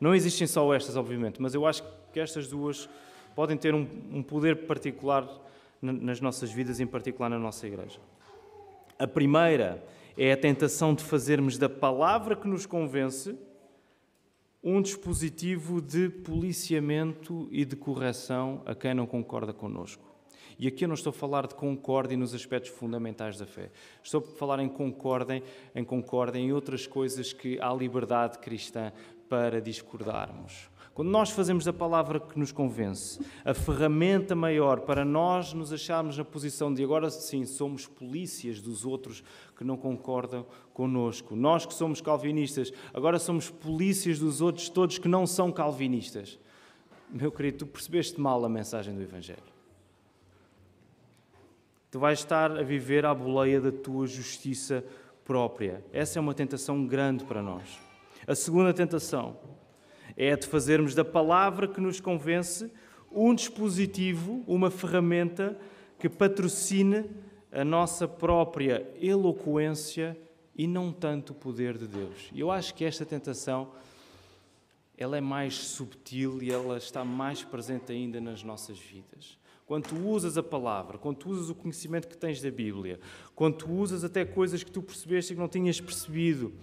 Não 0.00 0.14
existem 0.14 0.46
só 0.46 0.74
estas, 0.74 0.96
obviamente, 0.96 1.40
mas 1.40 1.54
eu 1.54 1.64
acho 1.64 1.82
que 2.12 2.20
estas 2.20 2.48
duas 2.48 2.88
podem 3.36 3.56
ter 3.56 3.74
um, 3.74 3.86
um 4.10 4.22
poder 4.22 4.66
particular 4.66 5.28
nas 5.82 6.22
nossas 6.22 6.50
vidas, 6.50 6.80
em 6.80 6.86
particular 6.86 7.28
na 7.28 7.38
nossa 7.38 7.66
igreja. 7.66 8.00
A 8.98 9.06
primeira 9.06 9.84
é 10.16 10.32
a 10.32 10.36
tentação 10.38 10.94
de 10.94 11.04
fazermos 11.04 11.58
da 11.58 11.68
palavra 11.68 12.34
que 12.34 12.48
nos 12.48 12.64
convence 12.64 13.36
um 14.64 14.80
dispositivo 14.80 15.82
de 15.82 16.08
policiamento 16.08 17.46
e 17.52 17.66
de 17.66 17.76
correção 17.76 18.62
a 18.64 18.74
quem 18.74 18.94
não 18.94 19.06
concorda 19.06 19.52
connosco. 19.52 20.02
E 20.58 20.66
aqui 20.66 20.86
eu 20.86 20.88
não 20.88 20.94
estou 20.94 21.10
a 21.10 21.12
falar 21.12 21.46
de 21.46 21.54
concordem 21.54 22.16
nos 22.16 22.34
aspectos 22.34 22.70
fundamentais 22.70 23.36
da 23.36 23.44
fé. 23.44 23.70
Estou 24.02 24.22
a 24.22 24.38
falar 24.38 24.60
em 24.60 24.68
concordem, 24.68 25.42
em 25.74 25.84
concordem 25.84 26.46
em 26.46 26.52
outras 26.54 26.86
coisas 26.86 27.34
que 27.34 27.60
há 27.60 27.72
liberdade 27.74 28.38
cristã 28.38 28.90
para 29.28 29.60
discordarmos. 29.60 30.70
Quando 30.96 31.10
nós 31.10 31.28
fazemos 31.28 31.68
a 31.68 31.74
palavra 31.74 32.18
que 32.18 32.38
nos 32.38 32.50
convence, 32.50 33.20
a 33.44 33.52
ferramenta 33.52 34.34
maior 34.34 34.80
para 34.80 35.04
nós 35.04 35.52
nos 35.52 35.70
acharmos 35.70 36.16
na 36.16 36.24
posição 36.24 36.72
de 36.72 36.82
agora 36.82 37.10
sim 37.10 37.44
somos 37.44 37.86
polícias 37.86 38.62
dos 38.62 38.86
outros 38.86 39.22
que 39.54 39.62
não 39.62 39.76
concordam 39.76 40.46
conosco. 40.72 41.36
Nós 41.36 41.66
que 41.66 41.74
somos 41.74 42.00
calvinistas, 42.00 42.72
agora 42.94 43.18
somos 43.18 43.50
polícias 43.50 44.18
dos 44.18 44.40
outros 44.40 44.70
todos 44.70 44.96
que 44.96 45.06
não 45.06 45.26
são 45.26 45.52
calvinistas. 45.52 46.38
Meu 47.10 47.30
querido, 47.30 47.58
tu 47.58 47.66
percebeste 47.66 48.18
mal 48.18 48.42
a 48.42 48.48
mensagem 48.48 48.94
do 48.94 49.02
Evangelho. 49.02 49.52
Tu 51.90 51.98
vais 51.98 52.20
estar 52.20 52.50
a 52.52 52.62
viver 52.62 53.04
à 53.04 53.14
boleia 53.14 53.60
da 53.60 53.70
tua 53.70 54.06
justiça 54.06 54.82
própria. 55.26 55.84
Essa 55.92 56.18
é 56.18 56.20
uma 56.20 56.32
tentação 56.32 56.86
grande 56.86 57.22
para 57.26 57.42
nós. 57.42 57.78
A 58.26 58.34
segunda 58.34 58.72
tentação 58.72 59.36
é 60.16 60.34
de 60.34 60.46
fazermos 60.46 60.94
da 60.94 61.04
palavra 61.04 61.68
que 61.68 61.80
nos 61.80 62.00
convence 62.00 62.70
um 63.12 63.34
dispositivo, 63.34 64.42
uma 64.46 64.70
ferramenta 64.70 65.58
que 65.98 66.08
patrocine 66.08 67.04
a 67.52 67.64
nossa 67.64 68.08
própria 68.08 68.86
eloquência 69.00 70.18
e 70.54 70.66
não 70.66 70.92
tanto 70.92 71.32
o 71.32 71.36
poder 71.36 71.76
de 71.76 71.86
Deus. 71.86 72.30
E 72.32 72.40
eu 72.40 72.50
acho 72.50 72.74
que 72.74 72.84
esta 72.84 73.04
tentação 73.04 73.72
ela 74.96 75.16
é 75.16 75.20
mais 75.20 75.54
subtil 75.54 76.42
e 76.42 76.50
ela 76.50 76.78
está 76.78 77.04
mais 77.04 77.44
presente 77.44 77.92
ainda 77.92 78.20
nas 78.20 78.42
nossas 78.42 78.78
vidas. 78.78 79.38
Quando 79.66 79.88
tu 79.88 79.96
usas 79.96 80.38
a 80.38 80.42
palavra, 80.42 80.96
quando 80.96 81.16
tu 81.16 81.28
usas 81.28 81.50
o 81.50 81.54
conhecimento 81.54 82.08
que 82.08 82.16
tens 82.16 82.40
da 82.40 82.50
Bíblia, 82.50 82.98
quando 83.34 83.56
tu 83.56 83.70
usas 83.70 84.04
até 84.04 84.24
coisas 84.24 84.62
que 84.62 84.70
tu 84.70 84.80
percebeste 84.80 85.32
e 85.32 85.36
que 85.36 85.40
não 85.40 85.48
tinhas 85.48 85.80
percebido, 85.80 86.54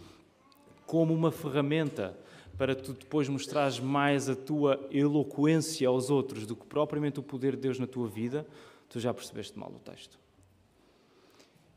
como 0.85 1.13
uma 1.13 1.31
ferramenta 1.31 2.17
para 2.63 2.75
tu 2.75 2.93
depois 2.93 3.27
mostrares 3.27 3.77
mais 3.77 4.29
a 4.29 4.37
tua 4.37 4.79
eloquência 4.89 5.85
aos 5.85 6.09
outros 6.09 6.45
do 6.45 6.55
que 6.55 6.65
propriamente 6.65 7.19
o 7.19 7.21
poder 7.21 7.57
de 7.57 7.63
Deus 7.63 7.77
na 7.77 7.85
tua 7.85 8.07
vida, 8.07 8.47
tu 8.87 9.01
já 9.01 9.13
percebeste 9.13 9.59
mal 9.59 9.69
o 9.69 9.79
texto. 9.79 10.17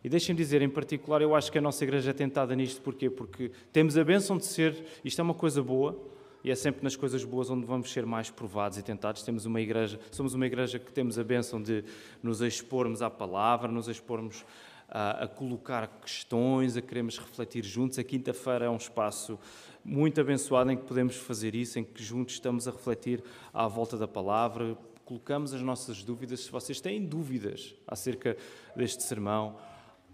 E 0.05 0.09
deixem-me 0.09 0.39
dizer, 0.39 0.63
em 0.63 0.69
particular, 0.69 1.21
eu 1.21 1.35
acho 1.35 1.51
que 1.51 1.59
a 1.59 1.61
nossa 1.61 1.83
igreja 1.83 2.11
é 2.11 2.15
tentada 2.15 2.55
nisto, 2.55 2.81
porquê? 2.83 3.11
Porque 3.11 3.51
temos 3.73 3.99
a 3.99 4.05
bênção 4.05 4.39
de 4.39 4.47
ser, 4.47 4.81
isto 5.05 5.21
é 5.21 5.25
uma 5.25 5.35
coisa 5.35 5.61
boa, 5.61 6.01
e 6.45 6.53
é 6.53 6.55
sempre 6.55 6.85
nas 6.85 6.95
coisas 6.95 7.25
boas 7.25 7.51
onde 7.51 7.67
vamos 7.67 7.91
ser 7.91 8.07
mais 8.07 8.31
provados 8.31 8.79
e 8.79 8.83
tentados. 8.85 9.25
Temos 9.25 9.45
uma 9.45 9.61
igreja, 9.61 9.99
somos 10.13 10.35
uma 10.35 10.47
igreja 10.47 10.79
que 10.79 10.93
temos 10.93 11.19
a 11.19 11.25
bênção 11.25 11.61
de 11.61 11.83
nos 12.23 12.41
expormos 12.41 13.03
à 13.03 13.11
palavra, 13.11 13.73
nos 13.73 13.89
expormos 13.89 14.45
a, 14.89 15.25
a 15.25 15.29
colocar 15.29 15.87
questões, 16.01 16.77
a 16.77 16.83
queremos 16.83 17.19
refletir 17.19 17.65
juntos. 17.65 17.99
A 17.99 18.05
quinta-feira 18.05 18.67
é 18.67 18.71
um 18.71 18.77
espaço 18.77 19.39
muito 19.85 20.21
abençoado 20.21 20.71
em 20.71 20.77
que 20.77 20.85
podemos 20.85 21.17
fazer 21.17 21.55
isso, 21.55 21.79
em 21.79 21.85
que 21.85 22.03
juntos 22.03 22.35
estamos 22.35 22.67
a 22.67 22.71
refletir 22.71 23.23
à 23.53 23.69
volta 23.69 23.97
da 23.97 24.09
palavra, 24.09 24.77
colocamos 25.05 25.55
as 25.55 25.63
nossas 25.63 26.03
dúvidas. 26.03 26.41
Se 26.41 26.51
vocês 26.51 26.81
têm 26.81 27.05
dúvidas 27.05 27.75
acerca 27.87 28.37
deste 28.75 29.05
sermão, 29.05 29.57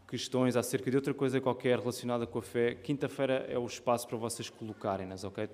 questões 0.06 0.56
acerca 0.56 0.90
de 0.90 0.96
outra 0.96 1.14
coisa 1.14 1.40
qualquer 1.40 1.78
relacionada 1.78 2.26
com 2.26 2.38
a 2.38 2.42
fé, 2.42 2.74
quinta-feira 2.74 3.46
é 3.48 3.58
o 3.58 3.64
espaço 3.64 4.06
para 4.06 4.18
vocês 4.18 4.50
colocarem-nas, 4.50 5.24
ok? 5.24 5.48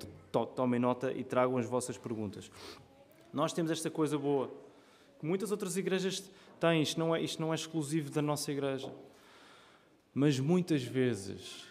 Tomem 0.56 0.80
nota 0.80 1.12
e 1.12 1.22
tragam 1.22 1.56
as 1.56 1.66
vossas 1.66 1.96
perguntas. 1.96 2.50
Nós 3.32 3.52
temos 3.52 3.70
esta 3.70 3.88
coisa 3.88 4.18
boa, 4.18 4.50
que 5.20 5.24
muitas 5.24 5.52
outras 5.52 5.76
igrejas 5.76 6.28
têm, 6.58 6.82
isto 6.82 6.98
não 6.98 7.14
é, 7.14 7.22
isto 7.22 7.40
não 7.40 7.52
é 7.52 7.54
exclusivo 7.54 8.10
da 8.10 8.20
nossa 8.20 8.50
igreja. 8.50 8.92
Mas 10.20 10.40
muitas 10.40 10.82
vezes 10.82 11.64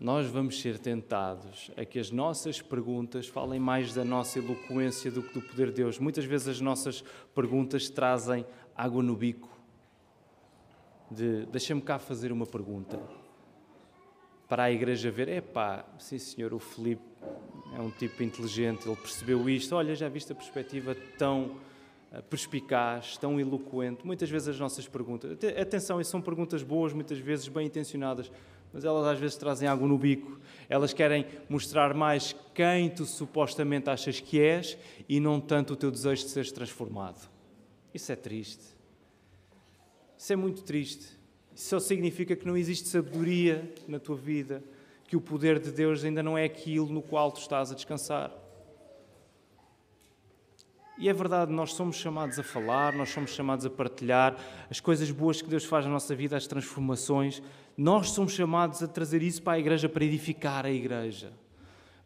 nós 0.00 0.26
vamos 0.26 0.58
ser 0.58 0.78
tentados 0.78 1.70
a 1.76 1.84
que 1.84 1.98
as 1.98 2.10
nossas 2.10 2.62
perguntas 2.62 3.26
falem 3.26 3.60
mais 3.60 3.92
da 3.92 4.02
nossa 4.02 4.38
eloquência 4.38 5.10
do 5.10 5.22
que 5.22 5.34
do 5.34 5.42
poder 5.42 5.66
de 5.66 5.74
Deus. 5.74 5.98
Muitas 5.98 6.24
vezes 6.24 6.48
as 6.48 6.60
nossas 6.62 7.04
perguntas 7.34 7.90
trazem 7.90 8.46
água 8.74 9.02
no 9.02 9.14
bico. 9.14 9.50
De 11.10 11.44
deixa-me 11.52 11.82
cá 11.82 11.98
fazer 11.98 12.32
uma 12.32 12.46
pergunta 12.46 12.98
para 14.48 14.62
a 14.62 14.72
igreja 14.72 15.10
ver: 15.10 15.28
epá, 15.28 15.84
sim 15.98 16.16
senhor, 16.16 16.54
o 16.54 16.58
Filipe 16.58 17.02
é 17.76 17.82
um 17.82 17.90
tipo 17.90 18.22
inteligente, 18.22 18.88
ele 18.88 18.96
percebeu 18.96 19.46
isto. 19.46 19.76
Olha, 19.76 19.94
já 19.94 20.08
viste 20.08 20.32
a 20.32 20.34
perspectiva 20.34 20.96
tão 21.18 21.60
perspicaz, 22.28 23.16
tão 23.16 23.38
eloquente. 23.38 24.04
Muitas 24.04 24.28
vezes 24.28 24.48
as 24.48 24.58
nossas 24.58 24.88
perguntas, 24.88 25.38
atenção, 25.60 26.02
são 26.02 26.20
perguntas 26.20 26.62
boas, 26.62 26.92
muitas 26.92 27.18
vezes 27.18 27.46
bem 27.48 27.66
intencionadas, 27.66 28.30
mas 28.72 28.84
elas 28.84 29.06
às 29.06 29.18
vezes 29.18 29.36
trazem 29.36 29.68
água 29.68 29.86
no 29.86 29.96
bico. 29.96 30.40
Elas 30.68 30.92
querem 30.92 31.26
mostrar 31.48 31.94
mais 31.94 32.34
quem 32.54 32.90
tu 32.90 33.04
supostamente 33.04 33.88
achas 33.90 34.20
que 34.20 34.40
és 34.40 34.76
e 35.08 35.20
não 35.20 35.40
tanto 35.40 35.74
o 35.74 35.76
teu 35.76 35.90
desejo 35.90 36.24
de 36.24 36.30
seres 36.30 36.52
transformado. 36.52 37.28
Isso 37.94 38.10
é 38.10 38.16
triste. 38.16 38.64
Isso 40.16 40.32
é 40.32 40.36
muito 40.36 40.62
triste. 40.62 41.18
Isso 41.54 41.68
só 41.68 41.80
significa 41.80 42.36
que 42.36 42.46
não 42.46 42.56
existe 42.56 42.88
sabedoria 42.88 43.72
na 43.88 43.98
tua 43.98 44.16
vida, 44.16 44.62
que 45.06 45.16
o 45.16 45.20
poder 45.20 45.58
de 45.58 45.72
Deus 45.72 46.04
ainda 46.04 46.22
não 46.22 46.38
é 46.38 46.44
aquilo 46.44 46.88
no 46.92 47.02
qual 47.02 47.32
tu 47.32 47.40
estás 47.40 47.72
a 47.72 47.74
descansar. 47.74 48.32
E 51.00 51.08
é 51.08 51.14
verdade, 51.14 51.50
nós 51.50 51.72
somos 51.72 51.96
chamados 51.96 52.38
a 52.38 52.42
falar, 52.42 52.92
nós 52.92 53.08
somos 53.08 53.30
chamados 53.30 53.64
a 53.64 53.70
partilhar 53.70 54.36
as 54.68 54.80
coisas 54.80 55.10
boas 55.10 55.40
que 55.40 55.48
Deus 55.48 55.64
faz 55.64 55.86
na 55.86 55.90
nossa 55.90 56.14
vida, 56.14 56.36
as 56.36 56.46
transformações. 56.46 57.42
Nós 57.74 58.10
somos 58.10 58.34
chamados 58.34 58.82
a 58.82 58.86
trazer 58.86 59.22
isso 59.22 59.42
para 59.42 59.54
a 59.54 59.58
igreja, 59.58 59.88
para 59.88 60.04
edificar 60.04 60.66
a 60.66 60.70
igreja. 60.70 61.32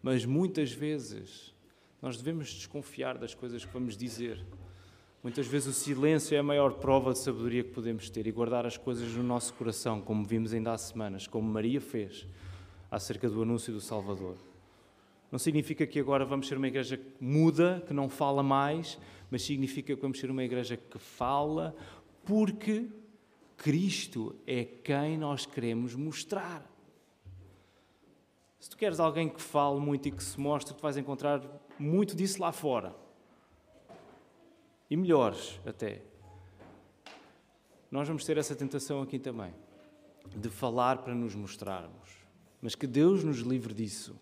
Mas 0.01 0.25
muitas 0.25 0.71
vezes 0.71 1.53
nós 2.01 2.17
devemos 2.17 2.49
desconfiar 2.55 3.19
das 3.19 3.35
coisas 3.35 3.65
que 3.65 3.73
vamos 3.73 3.97
dizer. 3.97 4.41
Muitas 5.25 5.49
vezes 5.49 5.77
o 5.77 5.81
silêncio 5.81 6.37
é 6.37 6.39
a 6.39 6.43
maior 6.45 6.75
prova 6.75 7.13
de 7.13 7.19
sabedoria 7.19 7.65
que 7.65 7.71
podemos 7.71 8.09
ter 8.09 8.29
e 8.29 8.31
guardar 8.31 8.65
as 8.65 8.77
coisas 8.77 9.11
no 9.15 9.25
nosso 9.25 9.55
coração, 9.55 10.01
como 10.01 10.25
vimos 10.25 10.55
ainda 10.55 10.71
há 10.71 10.79
semanas, 10.79 11.27
como 11.27 11.51
Maria 11.51 11.81
fez 11.81 12.29
acerca 12.89 13.29
do 13.29 13.43
anúncio 13.43 13.73
do 13.73 13.81
Salvador. 13.81 14.37
Não 15.31 15.39
significa 15.39 15.87
que 15.87 15.99
agora 15.99 16.25
vamos 16.25 16.47
ser 16.47 16.57
uma 16.57 16.69
igreja 16.69 16.97
que 16.97 17.13
muda, 17.21 17.83
que 17.87 17.93
não 17.93 18.09
fala 18.09 18.43
mais, 18.43 18.99
mas 19.31 19.43
significa 19.43 19.95
que 19.95 20.01
vamos 20.01 20.19
ser 20.21 20.31
uma 20.31 20.45
igreja 20.45 20.77
que 20.77 20.99
fala 20.99 21.75
porque 22.25 22.89
Cristo 23.57 24.37
é 24.47 24.65
quem 24.65 25.19
nós 25.19 25.47
queremos 25.47 25.95
mostrar. 25.95 26.65
Se 28.59 28.71
tu 28.71 28.77
queres 28.77 28.99
alguém 28.99 29.29
que 29.29 29.43
fale 29.43 29.79
muito 29.79 30.09
e 30.09 30.11
que 30.11 30.23
se 30.23 30.41
mostre, 30.41 30.75
tu 30.75 30.81
vais 30.81 30.97
encontrar 30.97 31.43
muito 31.79 32.17
disso 32.17 32.41
lá 32.41 32.53
fora. 32.53 32.95
e 34.91 34.97
melhores 34.97 35.61
até. 35.67 36.03
Nós 37.91 38.07
vamos 38.07 38.25
ter 38.25 38.39
essa 38.39 38.55
tentação 38.55 39.03
aqui 39.03 39.19
também, 39.19 39.53
de 40.37 40.49
falar 40.49 40.99
para 40.99 41.15
nos 41.15 41.35
mostrarmos. 41.35 42.11
Mas 42.61 42.75
que 42.75 42.87
Deus 42.87 43.25
nos 43.25 43.39
livre 43.39 43.75
disso. 43.75 44.19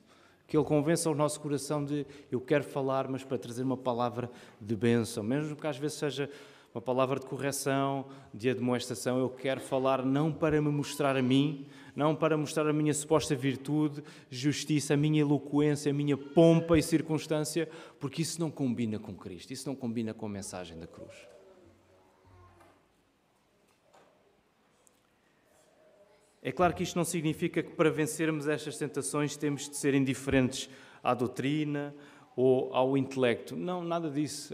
Que 0.52 0.56
Ele 0.58 0.66
convença 0.66 1.08
o 1.08 1.14
nosso 1.14 1.40
coração 1.40 1.82
de 1.82 2.04
eu 2.30 2.38
quero 2.38 2.62
falar, 2.62 3.08
mas 3.08 3.24
para 3.24 3.38
trazer 3.38 3.62
uma 3.62 3.74
palavra 3.74 4.30
de 4.60 4.76
bênção, 4.76 5.24
mesmo 5.24 5.56
que 5.56 5.66
às 5.66 5.78
vezes 5.78 5.96
seja 5.96 6.28
uma 6.74 6.82
palavra 6.82 7.18
de 7.18 7.24
correção, 7.24 8.04
de 8.34 8.50
admoestação. 8.50 9.18
Eu 9.18 9.30
quero 9.30 9.62
falar 9.62 10.04
não 10.04 10.30
para 10.30 10.60
me 10.60 10.68
mostrar 10.68 11.16
a 11.16 11.22
mim, 11.22 11.66
não 11.96 12.14
para 12.14 12.36
mostrar 12.36 12.68
a 12.68 12.72
minha 12.74 12.92
suposta 12.92 13.34
virtude, 13.34 14.04
justiça, 14.28 14.92
a 14.92 14.96
minha 14.98 15.22
eloquência, 15.22 15.88
a 15.88 15.94
minha 15.94 16.18
pompa 16.18 16.76
e 16.76 16.82
circunstância, 16.82 17.66
porque 17.98 18.20
isso 18.20 18.38
não 18.38 18.50
combina 18.50 18.98
com 18.98 19.14
Cristo, 19.14 19.54
isso 19.54 19.66
não 19.66 19.74
combina 19.74 20.12
com 20.12 20.26
a 20.26 20.28
mensagem 20.28 20.78
da 20.78 20.86
cruz. 20.86 21.31
É 26.42 26.50
claro 26.50 26.74
que 26.74 26.82
isto 26.82 26.96
não 26.96 27.04
significa 27.04 27.62
que 27.62 27.70
para 27.70 27.88
vencermos 27.88 28.48
estas 28.48 28.76
tentações 28.76 29.36
temos 29.36 29.68
de 29.68 29.76
ser 29.76 29.94
indiferentes 29.94 30.68
à 31.02 31.14
doutrina 31.14 31.94
ou 32.34 32.74
ao 32.74 32.96
intelecto. 32.96 33.54
Não, 33.54 33.84
nada 33.84 34.10
disso. 34.10 34.52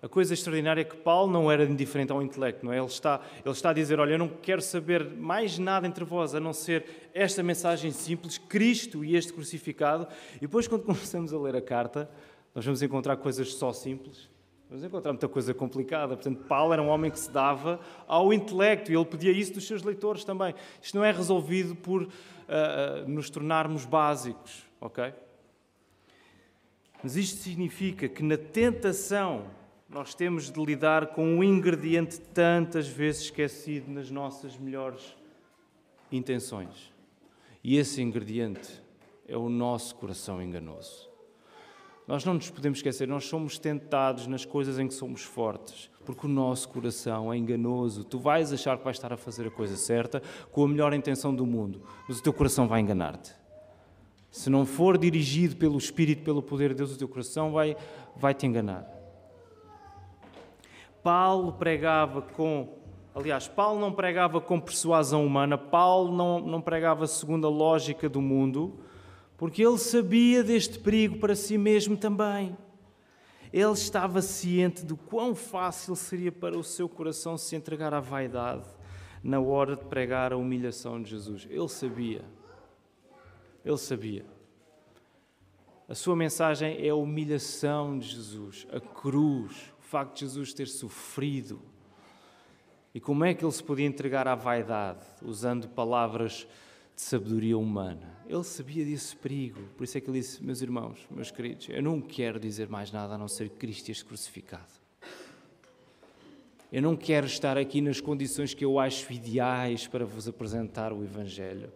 A 0.00 0.08
coisa 0.08 0.34
extraordinária 0.34 0.82
é 0.82 0.84
que 0.84 0.96
Paulo 0.96 1.32
não 1.32 1.50
era 1.50 1.64
indiferente 1.64 2.12
ao 2.12 2.22
intelecto, 2.22 2.64
não 2.64 2.72
é? 2.72 2.78
Ele 2.78 2.86
está, 2.86 3.20
ele 3.44 3.52
está 3.52 3.70
a 3.70 3.72
dizer: 3.72 3.98
Olha, 3.98 4.12
eu 4.12 4.18
não 4.18 4.28
quero 4.28 4.62
saber 4.62 5.04
mais 5.04 5.58
nada 5.58 5.86
entre 5.86 6.04
vós 6.04 6.34
a 6.34 6.40
não 6.40 6.52
ser 6.52 7.10
esta 7.12 7.42
mensagem 7.42 7.90
simples, 7.90 8.38
Cristo 8.38 9.04
e 9.04 9.16
este 9.16 9.32
crucificado. 9.32 10.06
E 10.36 10.40
depois, 10.40 10.68
quando 10.68 10.84
começamos 10.86 11.32
a 11.32 11.38
ler 11.38 11.56
a 11.56 11.62
carta, 11.62 12.08
nós 12.54 12.64
vamos 12.64 12.82
encontrar 12.82 13.16
coisas 13.16 13.54
só 13.54 13.72
simples. 13.72 14.33
Vamos 14.68 14.82
encontrar 14.82 15.12
muita 15.12 15.28
coisa 15.28 15.52
complicada. 15.52 16.16
Portanto, 16.16 16.44
Paulo 16.44 16.72
era 16.72 16.82
um 16.82 16.88
homem 16.88 17.10
que 17.10 17.18
se 17.18 17.30
dava 17.30 17.78
ao 18.06 18.32
intelecto 18.32 18.90
e 18.90 18.96
ele 18.96 19.04
pedia 19.04 19.30
isso 19.30 19.54
dos 19.54 19.66
seus 19.66 19.82
leitores 19.82 20.24
também. 20.24 20.54
Isto 20.80 20.96
não 20.96 21.04
é 21.04 21.12
resolvido 21.12 21.76
por 21.76 22.02
uh, 22.02 22.06
uh, 22.06 23.08
nos 23.08 23.30
tornarmos 23.30 23.84
básicos, 23.84 24.64
ok? 24.80 25.12
Mas 27.02 27.16
isto 27.16 27.42
significa 27.42 28.08
que 28.08 28.22
na 28.22 28.38
tentação 28.38 29.44
nós 29.88 30.14
temos 30.14 30.50
de 30.50 30.64
lidar 30.64 31.08
com 31.08 31.24
um 31.24 31.44
ingrediente 31.44 32.18
tantas 32.18 32.88
vezes 32.88 33.24
esquecido 33.24 33.90
nas 33.92 34.10
nossas 34.10 34.56
melhores 34.56 35.14
intenções. 36.10 36.92
E 37.62 37.76
esse 37.76 38.02
ingrediente 38.02 38.82
é 39.28 39.36
o 39.36 39.48
nosso 39.48 39.94
coração 39.96 40.42
enganoso. 40.42 41.13
Nós 42.06 42.24
não 42.24 42.34
nos 42.34 42.50
podemos 42.50 42.78
esquecer, 42.78 43.08
nós 43.08 43.24
somos 43.24 43.58
tentados 43.58 44.26
nas 44.26 44.44
coisas 44.44 44.78
em 44.78 44.86
que 44.86 44.92
somos 44.92 45.22
fortes, 45.22 45.90
porque 46.04 46.26
o 46.26 46.28
nosso 46.28 46.68
coração 46.68 47.32
é 47.32 47.36
enganoso. 47.36 48.04
Tu 48.04 48.18
vais 48.18 48.52
achar 48.52 48.76
que 48.76 48.84
vais 48.84 48.96
estar 48.96 49.12
a 49.12 49.16
fazer 49.16 49.46
a 49.46 49.50
coisa 49.50 49.76
certa 49.76 50.22
com 50.52 50.64
a 50.64 50.68
melhor 50.68 50.92
intenção 50.92 51.34
do 51.34 51.46
mundo, 51.46 51.82
mas 52.06 52.18
o 52.18 52.22
teu 52.22 52.32
coração 52.32 52.68
vai 52.68 52.80
enganar-te. 52.80 53.32
Se 54.30 54.50
não 54.50 54.66
for 54.66 54.98
dirigido 54.98 55.56
pelo 55.56 55.78
Espírito, 55.78 56.24
pelo 56.24 56.42
poder 56.42 56.70
de 56.70 56.74
Deus, 56.74 56.92
o 56.92 56.98
teu 56.98 57.08
coração 57.08 57.52
vai, 57.52 57.76
vai 58.16 58.34
te 58.34 58.44
enganar. 58.46 58.84
Paulo 61.04 61.52
pregava 61.52 62.20
com. 62.20 62.68
Aliás, 63.14 63.46
Paulo 63.46 63.78
não 63.78 63.92
pregava 63.92 64.40
com 64.40 64.58
persuasão 64.58 65.24
humana, 65.24 65.56
Paulo 65.56 66.12
não, 66.12 66.40
não 66.40 66.60
pregava 66.60 67.06
segundo 67.06 67.46
a 67.46 67.50
lógica 67.50 68.08
do 68.08 68.20
mundo, 68.20 68.80
porque 69.44 69.62
ele 69.62 69.76
sabia 69.76 70.42
deste 70.42 70.78
perigo 70.78 71.18
para 71.18 71.36
si 71.36 71.58
mesmo 71.58 71.98
também. 71.98 72.56
Ele 73.52 73.72
estava 73.72 74.22
ciente 74.22 74.82
do 74.86 74.96
quão 74.96 75.34
fácil 75.34 75.94
seria 75.94 76.32
para 76.32 76.56
o 76.56 76.64
seu 76.64 76.88
coração 76.88 77.36
se 77.36 77.54
entregar 77.54 77.92
à 77.92 78.00
vaidade 78.00 78.66
na 79.22 79.38
hora 79.38 79.76
de 79.76 79.84
pregar 79.84 80.32
a 80.32 80.38
humilhação 80.38 81.02
de 81.02 81.10
Jesus. 81.10 81.46
Ele 81.50 81.68
sabia. 81.68 82.24
Ele 83.62 83.76
sabia. 83.76 84.24
A 85.86 85.94
sua 85.94 86.16
mensagem 86.16 86.78
é 86.82 86.88
a 86.88 86.94
humilhação 86.94 87.98
de 87.98 88.08
Jesus, 88.08 88.66
a 88.72 88.80
cruz, 88.80 89.74
o 89.78 89.82
facto 89.82 90.14
de 90.14 90.20
Jesus 90.20 90.54
ter 90.54 90.68
sofrido. 90.68 91.60
E 92.94 92.98
como 92.98 93.26
é 93.26 93.34
que 93.34 93.44
ele 93.44 93.52
se 93.52 93.62
podia 93.62 93.84
entregar 93.84 94.26
à 94.26 94.34
vaidade, 94.34 95.04
usando 95.20 95.68
palavras 95.68 96.48
de 96.94 97.02
sabedoria 97.02 97.58
humana? 97.58 98.14
Ele 98.26 98.44
sabia 98.44 98.84
desse 98.84 99.14
perigo, 99.16 99.60
por 99.76 99.84
isso 99.84 99.98
é 99.98 100.00
que 100.00 100.08
ele 100.08 100.18
disse: 100.18 100.42
Meus 100.42 100.62
irmãos, 100.62 101.06
meus 101.10 101.30
queridos, 101.30 101.68
eu 101.68 101.82
não 101.82 102.00
quero 102.00 102.40
dizer 102.40 102.68
mais 102.68 102.90
nada 102.90 103.14
a 103.14 103.18
não 103.18 103.28
ser 103.28 103.50
Cristo 103.50 103.90
este 103.90 104.04
crucificado. 104.04 104.84
Eu 106.72 106.82
não 106.82 106.96
quero 106.96 107.26
estar 107.26 107.56
aqui 107.56 107.80
nas 107.80 108.00
condições 108.00 108.52
que 108.52 108.64
eu 108.64 108.78
acho 108.78 109.12
ideais 109.12 109.86
para 109.86 110.04
vos 110.04 110.26
apresentar 110.26 110.92
o 110.92 111.04
Evangelho 111.04 111.72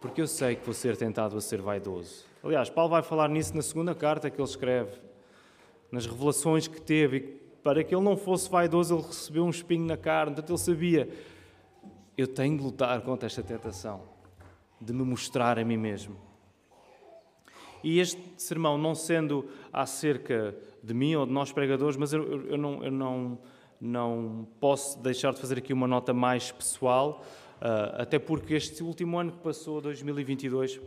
porque 0.00 0.20
eu 0.20 0.26
sei 0.26 0.54
que 0.54 0.64
vou 0.64 0.74
ser 0.74 0.96
tentado 0.96 1.36
a 1.36 1.40
ser 1.40 1.60
vaidoso. 1.60 2.24
Aliás, 2.42 2.70
Paulo 2.70 2.90
vai 2.90 3.02
falar 3.02 3.28
nisso 3.28 3.54
na 3.56 3.62
segunda 3.62 3.94
carta 3.94 4.30
que 4.30 4.40
ele 4.40 4.48
escreve, 4.48 4.96
nas 5.90 6.06
revelações 6.06 6.68
que 6.68 6.80
teve, 6.80 7.40
para 7.62 7.82
que 7.82 7.94
ele 7.94 8.04
não 8.04 8.16
fosse 8.16 8.48
vaidoso, 8.48 8.94
ele 8.94 9.06
recebeu 9.06 9.44
um 9.44 9.50
espinho 9.50 9.84
na 9.84 9.96
carne, 9.96 10.34
portanto 10.34 10.50
ele 10.50 10.58
sabia, 10.58 11.08
eu 12.18 12.26
tenho 12.26 12.58
de 12.58 12.62
lutar 12.62 13.00
contra 13.00 13.26
esta 13.26 13.42
tentação, 13.42 14.02
de 14.80 14.92
me 14.92 15.02
mostrar 15.02 15.58
a 15.58 15.64
mim 15.64 15.78
mesmo. 15.78 16.16
E 17.82 18.00
este 18.00 18.20
sermão, 18.36 18.76
não 18.76 18.94
sendo 18.94 19.48
acerca 19.72 20.54
de 20.82 20.92
mim 20.92 21.14
ou 21.14 21.24
de 21.24 21.32
nós 21.32 21.52
pregadores, 21.52 21.96
mas 21.96 22.12
eu, 22.12 22.46
eu, 22.46 22.58
não, 22.58 22.84
eu 22.84 22.90
não, 22.90 23.38
não 23.80 24.46
posso 24.60 25.00
deixar 25.00 25.32
de 25.32 25.40
fazer 25.40 25.58
aqui 25.58 25.72
uma 25.72 25.86
nota 25.86 26.12
mais 26.12 26.52
pessoal, 26.52 27.24
Uh, 27.58 28.02
até 28.02 28.20
porque 28.20 28.54
este 28.54 28.84
último 28.84 29.18
ano 29.18 29.32
que 29.32 29.38
passou, 29.38 29.80
2022, 29.80 30.80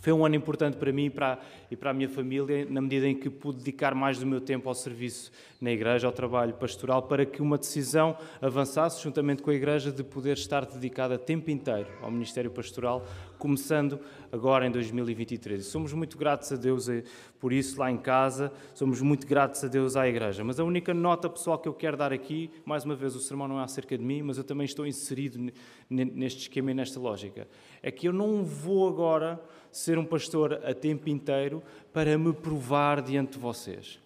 foi 0.00 0.12
um 0.12 0.24
ano 0.24 0.36
importante 0.36 0.76
para 0.76 0.92
mim 0.92 1.06
e 1.06 1.10
para, 1.10 1.38
e 1.70 1.76
para 1.76 1.90
a 1.90 1.94
minha 1.94 2.08
família, 2.08 2.66
na 2.68 2.80
medida 2.80 3.06
em 3.06 3.14
que 3.14 3.28
pude 3.28 3.58
dedicar 3.58 3.94
mais 3.94 4.18
do 4.18 4.26
meu 4.26 4.40
tempo 4.40 4.68
ao 4.68 4.74
serviço 4.74 5.30
na 5.60 5.72
igreja, 5.72 6.06
ao 6.06 6.12
trabalho 6.12 6.54
pastoral, 6.54 7.02
para 7.02 7.26
que 7.26 7.42
uma 7.42 7.58
decisão 7.58 8.16
avançasse, 8.40 9.02
juntamente 9.02 9.42
com 9.42 9.50
a 9.50 9.54
igreja, 9.54 9.90
de 9.90 10.04
poder 10.04 10.36
estar 10.36 10.64
dedicada 10.64 11.18
tempo 11.18 11.50
inteiro 11.50 11.88
ao 12.00 12.10
ministério 12.10 12.50
pastoral, 12.50 13.04
começando 13.38 13.98
agora 14.30 14.66
em 14.66 14.70
2023. 14.70 15.64
somos 15.66 15.92
muito 15.92 16.16
gratos 16.16 16.52
a 16.52 16.56
Deus 16.56 16.88
eh, 16.88 17.02
por 17.40 17.52
isso 17.52 17.78
lá 17.78 17.90
em 17.90 17.96
casa, 17.96 18.52
somos 18.74 19.00
muito 19.00 19.26
gratos 19.26 19.62
a 19.64 19.68
Deus 19.68 19.96
à 19.96 20.08
igreja. 20.08 20.44
Mas 20.44 20.60
a 20.60 20.64
única 20.64 20.92
nota 20.92 21.28
pessoal 21.28 21.58
que 21.58 21.68
eu 21.68 21.74
quero 21.74 21.96
dar 21.96 22.12
aqui, 22.12 22.50
mais 22.64 22.84
uma 22.84 22.94
vez, 22.94 23.14
o 23.16 23.20
sermão 23.20 23.48
não 23.48 23.60
é 23.60 23.64
acerca 23.64 23.96
de 23.96 24.04
mim, 24.04 24.22
mas 24.22 24.38
eu 24.38 24.44
também 24.44 24.64
estou 24.64 24.86
inserido 24.86 25.52
neste 25.88 26.42
esquema 26.42 26.70
e 26.70 26.74
nesta 26.74 27.00
lógica, 27.00 27.48
é 27.82 27.90
que 27.90 28.06
eu 28.06 28.12
não 28.12 28.44
vou 28.44 28.88
agora 28.88 29.40
ser 29.70 29.98
um 29.98 30.04
pastor 30.04 30.60
a 30.64 30.74
tempo 30.74 31.08
inteiro 31.08 31.62
para 31.92 32.16
me 32.16 32.32
provar 32.32 33.02
diante 33.02 33.32
de 33.32 33.38
vocês. 33.38 33.98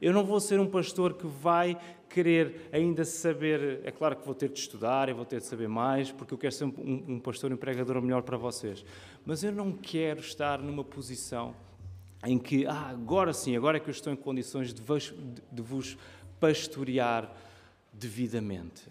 Eu 0.00 0.12
não 0.12 0.24
vou 0.24 0.40
ser 0.40 0.58
um 0.58 0.66
pastor 0.66 1.14
que 1.14 1.26
vai 1.26 1.78
querer 2.08 2.68
ainda 2.72 3.04
saber. 3.04 3.80
É 3.84 3.90
claro 3.90 4.16
que 4.16 4.24
vou 4.24 4.34
ter 4.34 4.48
de 4.48 4.58
estudar 4.58 5.08
e 5.08 5.12
vou 5.12 5.24
ter 5.24 5.40
de 5.40 5.46
saber 5.46 5.68
mais, 5.68 6.10
porque 6.10 6.34
eu 6.34 6.38
quero 6.38 6.52
ser 6.52 6.64
um, 6.64 7.04
um 7.08 7.20
pastor, 7.20 7.52
empregador 7.52 8.00
melhor 8.00 8.22
para 8.22 8.36
vocês. 8.36 8.84
Mas 9.24 9.42
eu 9.42 9.52
não 9.52 9.72
quero 9.72 10.20
estar 10.20 10.58
numa 10.58 10.84
posição 10.84 11.54
em 12.24 12.38
que, 12.38 12.66
ah, 12.66 12.88
agora 12.90 13.32
sim, 13.32 13.56
agora 13.56 13.78
é 13.78 13.80
que 13.80 13.88
eu 13.88 13.92
estou 13.92 14.12
em 14.12 14.16
condições 14.16 14.72
de 14.72 14.80
vos, 14.80 15.12
de 15.50 15.62
vos 15.62 15.96
pastorear 16.38 17.30
devidamente. 17.92 18.88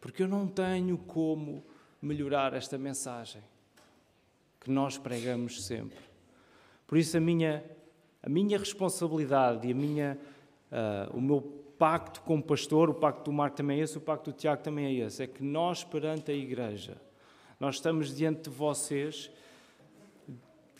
Porque 0.00 0.22
eu 0.22 0.28
não 0.28 0.46
tenho 0.46 0.98
como 0.98 1.64
melhorar 2.00 2.54
esta 2.54 2.78
mensagem 2.78 3.42
que 4.68 4.72
nós 4.72 4.98
pregamos 4.98 5.64
sempre. 5.64 5.98
Por 6.86 6.98
isso, 6.98 7.16
a 7.16 7.20
minha, 7.20 7.64
a 8.22 8.28
minha 8.28 8.58
responsabilidade 8.58 9.66
e 9.66 9.72
a 9.72 9.74
minha, 9.74 10.18
uh, 10.70 11.16
o 11.16 11.22
meu 11.22 11.40
pacto 11.78 12.20
como 12.20 12.42
pastor, 12.42 12.90
o 12.90 12.94
pacto 12.94 13.24
do 13.24 13.32
Marco 13.32 13.56
também 13.56 13.80
é 13.80 13.84
esse, 13.84 13.96
o 13.96 14.00
pacto 14.00 14.30
do 14.30 14.36
Tiago 14.36 14.62
também 14.62 14.84
é 14.84 15.06
esse, 15.06 15.22
é 15.22 15.26
que 15.26 15.42
nós, 15.42 15.84
perante 15.84 16.30
a 16.30 16.34
igreja, 16.34 17.00
nós 17.58 17.76
estamos 17.76 18.14
diante 18.14 18.42
de 18.42 18.50
vocês, 18.50 19.30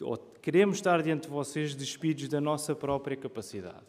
ou 0.02 0.18
queremos 0.42 0.76
estar 0.76 1.02
diante 1.02 1.22
de 1.22 1.28
vocês 1.28 1.74
despidos 1.74 2.28
da 2.28 2.42
nossa 2.42 2.74
própria 2.74 3.16
capacidade. 3.16 3.86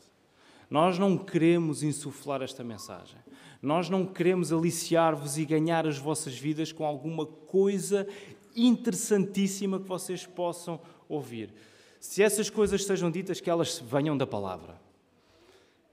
Nós 0.70 0.98
não 0.98 1.18
queremos 1.18 1.84
insuflar 1.84 2.42
esta 2.42 2.64
mensagem. 2.64 3.20
Nós 3.62 3.90
não 3.90 4.06
queremos 4.06 4.54
aliciar-vos 4.54 5.38
e 5.38 5.44
ganhar 5.44 5.86
as 5.86 5.98
vossas 5.98 6.38
vidas 6.38 6.72
com 6.72 6.86
alguma 6.86 7.26
coisa 7.26 8.08
interessantíssima 8.56 9.80
que 9.80 9.88
vocês 9.88 10.26
possam 10.26 10.80
ouvir. 11.08 11.54
Se 12.00 12.24
essas 12.24 12.50
coisas 12.50 12.86
sejam 12.86 13.12
ditas, 13.12 13.42
que 13.42 13.50
elas 13.50 13.80
venham 13.80 14.18
da 14.18 14.26
palavra, 14.26 14.80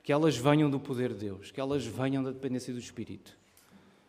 que 0.02 0.12
elas 0.12 0.36
venham 0.36 0.70
do 0.70 0.78
poder 0.78 1.12
de 1.12 1.26
Deus, 1.26 1.50
que 1.50 1.60
elas 1.60 1.84
venham 1.84 2.22
da 2.22 2.30
dependência 2.30 2.72
do 2.72 2.78
Espírito, 2.78 3.36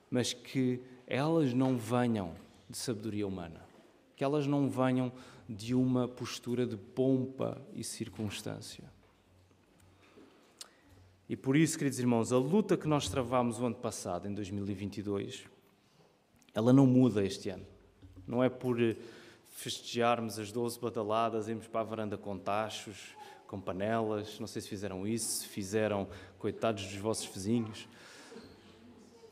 mas 0.10 0.32
que 0.32 0.80
elas 1.08 1.54
não 1.54 1.78
venham 1.78 2.36
de 2.70 2.78
sabedoria 2.78 3.28
humana, 3.28 3.66
que 4.16 4.24
elas 4.24 4.46
não 4.46 4.70
venham 4.70 5.12
de 5.50 5.74
uma 5.74 6.08
postura 6.08 6.66
de 6.68 6.78
pompa 6.78 7.62
e 7.74 7.84
circunstância. 7.84 8.84
E 11.30 11.36
por 11.36 11.58
isso, 11.58 11.78
queridos 11.78 12.00
irmãos, 12.00 12.32
a 12.32 12.38
luta 12.38 12.78
que 12.78 12.88
nós 12.88 13.10
travamos 13.10 13.60
o 13.60 13.66
ano 13.66 13.76
passado, 13.76 14.28
em 14.28 14.34
2022, 14.34 15.46
ela 16.54 16.72
não 16.72 16.86
muda 16.86 17.26
este 17.26 17.50
ano. 17.50 17.66
Não 18.28 18.44
é 18.44 18.50
por 18.50 18.82
eh, 18.82 18.96
festejarmos 19.54 20.38
as 20.38 20.52
12 20.52 20.80
badaladas, 20.80 21.48
irmos 21.48 21.66
para 21.68 21.82
a 21.82 21.84
varanda 21.84 22.18
com 22.18 22.38
tachos, 22.38 23.16
com 23.48 23.60
panelas. 23.60 24.40
Não 24.40 24.48
sei 24.48 24.62
se 24.62 24.68
fizeram 24.68 25.08
isso, 25.08 25.44
se 25.44 25.48
fizeram, 25.48 26.08
coitados 26.38 26.84
dos 26.84 26.98
vossos 26.98 27.26
vizinhos. 27.26 27.88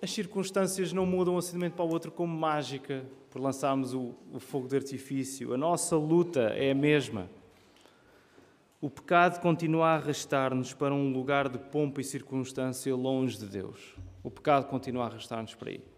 As 0.01 0.11
circunstâncias 0.11 0.93
não 0.93 1.05
mudam 1.05 1.37
assim 1.37 1.51
de 1.51 1.57
um 1.57 1.59
momento 1.59 1.75
para 1.75 1.85
o 1.85 1.89
outro 1.89 2.11
como 2.11 2.35
mágica, 2.35 3.05
por 3.29 3.41
lançarmos 3.41 3.93
o, 3.93 4.15
o 4.31 4.39
fogo 4.39 4.67
de 4.67 4.77
artifício. 4.77 5.53
A 5.53 5.57
nossa 5.57 5.97
luta 5.97 6.41
é 6.55 6.71
a 6.71 6.75
mesma. 6.75 7.29
O 8.79 8.89
pecado 8.89 9.41
continua 9.41 9.87
a 9.87 9.95
arrastar-nos 9.95 10.73
para 10.73 10.93
um 10.93 11.11
lugar 11.11 11.49
de 11.49 11.57
pompa 11.57 12.01
e 12.01 12.03
circunstância 12.03 12.95
longe 12.95 13.37
de 13.37 13.47
Deus. 13.47 13.95
O 14.23 14.29
pecado 14.29 14.67
continua 14.67 15.03
a 15.03 15.07
arrastar-nos 15.07 15.55
para 15.55 15.69
aí. 15.71 15.94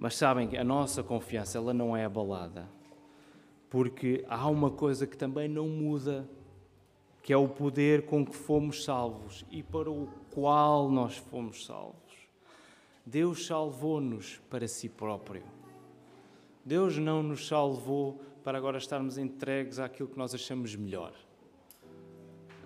Mas 0.00 0.16
sabem 0.16 0.48
que 0.48 0.56
a 0.56 0.64
nossa 0.64 1.02
confiança 1.02 1.58
ela 1.58 1.74
não 1.74 1.94
é 1.94 2.06
abalada, 2.06 2.66
porque 3.68 4.24
há 4.30 4.48
uma 4.48 4.70
coisa 4.70 5.06
que 5.06 5.14
também 5.14 5.46
não 5.46 5.68
muda, 5.68 6.26
que 7.22 7.34
é 7.34 7.36
o 7.36 7.46
poder 7.46 8.06
com 8.06 8.24
que 8.24 8.34
fomos 8.34 8.82
salvos 8.82 9.44
e 9.50 9.62
para 9.62 9.90
o 9.90 10.08
qual 10.30 10.90
nós 10.90 11.18
fomos 11.18 11.66
salvos. 11.66 12.00
Deus 13.04 13.44
salvou-nos 13.44 14.40
para 14.48 14.66
si 14.66 14.88
próprio. 14.88 15.42
Deus 16.64 16.96
não 16.96 17.22
nos 17.22 17.46
salvou 17.46 18.22
para 18.42 18.56
agora 18.56 18.78
estarmos 18.78 19.18
entregues 19.18 19.78
àquilo 19.78 20.08
que 20.08 20.16
nós 20.16 20.34
achamos 20.34 20.74
melhor. 20.74 21.12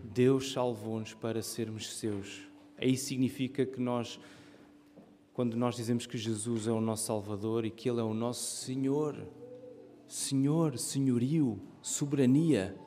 Deus 0.04 0.52
salvou-nos 0.52 1.14
para 1.14 1.42
sermos 1.42 1.96
seus. 1.96 2.42
Aí 2.78 2.96
significa 2.96 3.66
que 3.66 3.80
nós, 3.80 4.20
quando 5.34 5.56
nós 5.56 5.74
dizemos 5.74 6.06
que 6.06 6.16
Jesus 6.16 6.68
é 6.68 6.72
o 6.72 6.80
nosso 6.80 7.06
Salvador 7.06 7.64
e 7.64 7.70
que 7.70 7.90
Ele 7.90 8.00
é 8.00 8.04
o 8.04 8.14
nosso 8.14 8.64
Senhor, 8.64 9.26
Senhor, 10.06 10.78
senhorio, 10.78 11.60
soberania, 11.82 12.78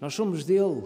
nós 0.00 0.14
somos 0.14 0.44
dele. 0.44 0.84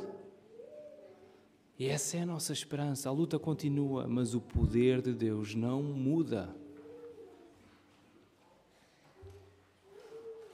E 1.78 1.86
essa 1.86 2.16
é 2.16 2.22
a 2.22 2.26
nossa 2.26 2.52
esperança. 2.52 3.08
A 3.08 3.12
luta 3.12 3.38
continua, 3.38 4.06
mas 4.06 4.34
o 4.34 4.40
poder 4.40 5.02
de 5.02 5.12
Deus 5.12 5.54
não 5.54 5.82
muda. 5.82 6.54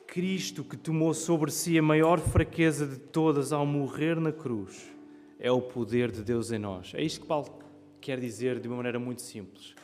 Cristo, 0.09 0.65
que 0.65 0.77
tomou 0.77 1.13
sobre 1.13 1.53
si 1.53 1.79
a 1.79 1.83
maior 1.83 2.19
fraqueza 2.19 2.87
de 2.87 2.97
todas 2.97 3.53
ao 3.53 3.67
morrer 3.67 4.19
na 4.19 4.33
cruz, 4.33 4.91
é 5.39 5.53
o 5.53 5.61
poder 5.61 6.11
de 6.11 6.23
Deus 6.25 6.51
em 6.51 6.59
nós. 6.59 6.93
É 6.95 7.03
isto 7.03 7.21
que 7.21 7.27
Paulo 7.27 7.66
quer 8.01 8.19
dizer 8.21 8.61
de 8.61 8.69
uma 8.69 8.77
maneira 8.77 8.99
muito 8.99 9.23
simples. 9.23 9.75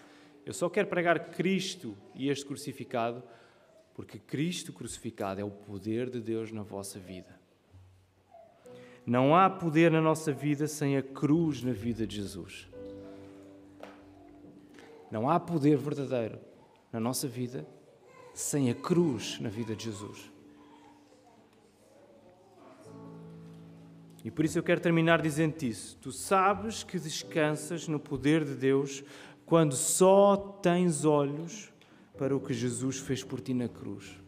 Eu 0.45 0.53
só 0.53 0.69
quero 0.69 0.89
pregar 0.89 1.31
Cristo 1.31 1.97
e 2.15 2.29
este 2.29 2.45
crucificado, 2.45 3.23
porque 3.95 4.19
Cristo 4.19 4.73
crucificado 4.73 5.41
é 5.41 5.45
o 5.45 5.51
poder 5.51 6.11
de 6.11 6.21
Deus 6.21 6.51
na 6.51 6.63
vossa 6.63 6.99
vida. 6.99 7.41
Não 9.07 9.37
há 9.37 9.51
poder 9.51 9.91
na 9.91 10.01
nossa 10.01 10.33
vida 10.33 10.67
sem 10.67 10.97
a 10.97 11.03
cruz 11.03 11.63
na 11.63 11.73
vida 11.73 12.07
de 12.07 12.17
Jesus. 12.17 12.69
Não 15.11 15.29
há 15.29 15.39
poder 15.39 15.77
verdadeiro 15.77 16.39
na 16.93 16.99
nossa 16.99 17.29
vida 17.29 17.67
sem 18.33 18.71
a 18.71 18.75
cruz 18.75 19.39
na 19.41 19.49
vida 19.49 19.77
de 19.77 19.85
Jesus. 19.85 20.32
E 24.25 24.31
por 24.31 24.45
isso 24.45 24.59
eu 24.59 24.63
quero 24.63 24.81
terminar 24.81 25.21
dizendo 25.21 25.61
isso. 25.63 25.97
Tu 26.01 26.13
sabes 26.13 26.83
que 26.83 26.99
descansas 26.99 27.89
no 27.89 27.99
poder 27.99 28.45
de 28.45 28.55
Deus 28.55 29.03
quando 29.45 29.75
só 29.75 30.37
tens 30.63 31.05
olhos 31.05 31.73
para 32.17 32.37
o 32.37 32.41
que 32.41 32.55
Jesus 32.55 32.99
fez 32.99 33.25
por 33.25 33.41
ti 33.41 33.53
na 33.53 33.69
cruz. 33.69 34.19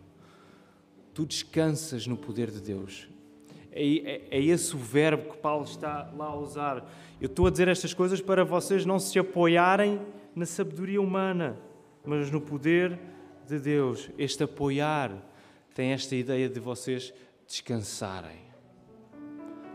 Tu 1.12 1.24
descansas 1.24 2.06
no 2.06 2.16
poder 2.16 2.50
de 2.50 2.60
Deus. 2.60 3.08
É, 3.70 3.82
é, 3.82 4.28
é, 4.30 4.42
esse 4.42 4.74
o 4.74 4.78
verbo 4.78 5.32
que 5.32 5.38
Paulo 5.38 5.64
está 5.64 6.10
lá 6.16 6.26
a 6.26 6.36
usar. 6.36 6.88
Eu 7.20 7.26
estou 7.26 7.46
a 7.46 7.50
dizer 7.50 7.68
estas 7.68 7.94
coisas 7.94 8.20
para 8.20 8.44
vocês 8.44 8.84
não 8.86 8.98
se 8.98 9.18
apoiarem 9.18 10.00
na 10.34 10.46
sabedoria 10.46 11.00
humana, 11.00 11.56
mas 12.04 12.30
no 12.30 12.40
poder 12.40 12.98
de 13.46 13.58
Deus. 13.58 14.10
Este 14.18 14.44
apoiar 14.44 15.12
tem 15.74 15.90
esta 15.90 16.14
ideia 16.14 16.48
de 16.48 16.60
vocês 16.60 17.12
descansarem, 17.46 18.38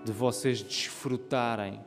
de 0.04 0.12
vocês 0.12 0.62
desfrutarem, 0.62 1.80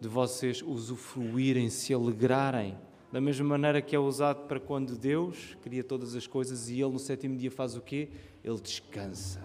de 0.00 0.08
vocês 0.08 0.62
usufruírem, 0.62 1.70
se 1.70 1.92
alegrarem. 1.92 2.78
Da 3.10 3.20
mesma 3.20 3.46
maneira 3.46 3.80
que 3.80 3.96
é 3.96 3.98
usado 3.98 4.46
para 4.46 4.60
quando 4.60 4.96
Deus 4.96 5.56
cria 5.62 5.82
todas 5.82 6.14
as 6.14 6.26
coisas 6.26 6.68
e 6.68 6.80
Ele 6.80 6.92
no 6.92 6.98
sétimo 6.98 7.36
dia 7.36 7.50
faz 7.50 7.74
o 7.74 7.80
quê? 7.80 8.08
Ele 8.44 8.60
descansa. 8.60 9.42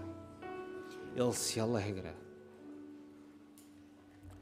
Ele 1.16 1.34
se 1.34 1.60
alegra. 1.60 2.16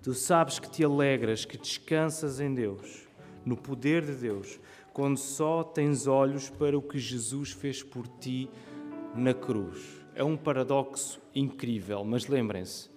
Tu 0.01 0.13
sabes 0.15 0.57
que 0.57 0.69
te 0.69 0.83
alegras, 0.83 1.45
que 1.45 1.57
descansas 1.57 2.39
em 2.39 2.51
Deus, 2.53 3.07
no 3.45 3.55
poder 3.55 4.03
de 4.03 4.15
Deus, 4.15 4.59
quando 4.91 5.17
só 5.17 5.63
tens 5.63 6.07
olhos 6.07 6.49
para 6.49 6.75
o 6.75 6.81
que 6.81 6.97
Jesus 6.97 7.51
fez 7.51 7.83
por 7.83 8.07
ti 8.07 8.49
na 9.15 9.33
cruz. 9.33 10.01
É 10.15 10.23
um 10.23 10.35
paradoxo 10.35 11.21
incrível, 11.35 12.03
mas 12.03 12.27
lembrem-se, 12.27 12.89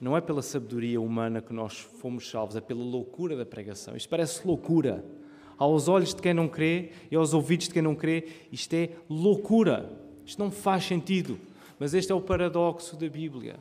não 0.00 0.16
é 0.16 0.20
pela 0.20 0.42
sabedoria 0.42 1.00
humana 1.00 1.40
que 1.40 1.52
nós 1.52 1.78
fomos 1.78 2.28
salvos, 2.28 2.56
é 2.56 2.60
pela 2.60 2.82
loucura 2.82 3.36
da 3.36 3.46
pregação. 3.46 3.96
Isto 3.96 4.08
parece 4.08 4.46
loucura. 4.46 5.04
Aos 5.56 5.86
olhos 5.88 6.14
de 6.14 6.20
quem 6.20 6.34
não 6.34 6.48
crê 6.48 6.90
e 7.10 7.16
aos 7.16 7.32
ouvidos 7.32 7.68
de 7.68 7.74
quem 7.74 7.82
não 7.82 7.94
crê, 7.94 8.26
isto 8.50 8.74
é 8.74 8.90
loucura. 9.08 9.90
Isto 10.26 10.38
não 10.38 10.50
faz 10.50 10.84
sentido. 10.84 11.38
Mas 11.78 11.94
este 11.94 12.10
é 12.10 12.14
o 12.14 12.20
paradoxo 12.20 12.96
da 12.96 13.08
Bíblia. 13.08 13.56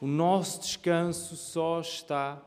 O 0.00 0.06
nosso 0.06 0.60
descanso 0.60 1.36
só 1.36 1.80
está 1.80 2.42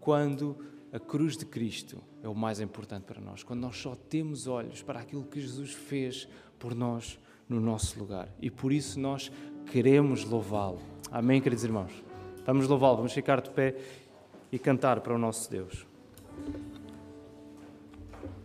quando 0.00 0.56
a 0.92 1.00
cruz 1.00 1.36
de 1.36 1.44
Cristo 1.44 1.98
é 2.22 2.28
o 2.28 2.34
mais 2.34 2.60
importante 2.60 3.04
para 3.04 3.20
nós, 3.20 3.42
quando 3.42 3.60
nós 3.60 3.76
só 3.76 3.96
temos 3.96 4.46
olhos 4.46 4.82
para 4.82 5.00
aquilo 5.00 5.24
que 5.24 5.40
Jesus 5.40 5.72
fez 5.72 6.28
por 6.58 6.74
nós 6.74 7.18
no 7.48 7.60
nosso 7.60 7.98
lugar. 7.98 8.28
E 8.40 8.50
por 8.50 8.72
isso 8.72 9.00
nós 9.00 9.32
queremos 9.70 10.24
louvá-lo. 10.24 10.80
Amém, 11.10 11.40
queridos 11.40 11.64
irmãos? 11.64 12.11
Vamos 12.46 12.66
louvá-lo, 12.68 12.96
vamos 12.96 13.12
ficar 13.12 13.40
de 13.40 13.50
pé 13.50 13.76
e 14.50 14.58
cantar 14.58 15.00
para 15.00 15.14
o 15.14 15.18
nosso 15.18 15.50
Deus. 15.50 15.86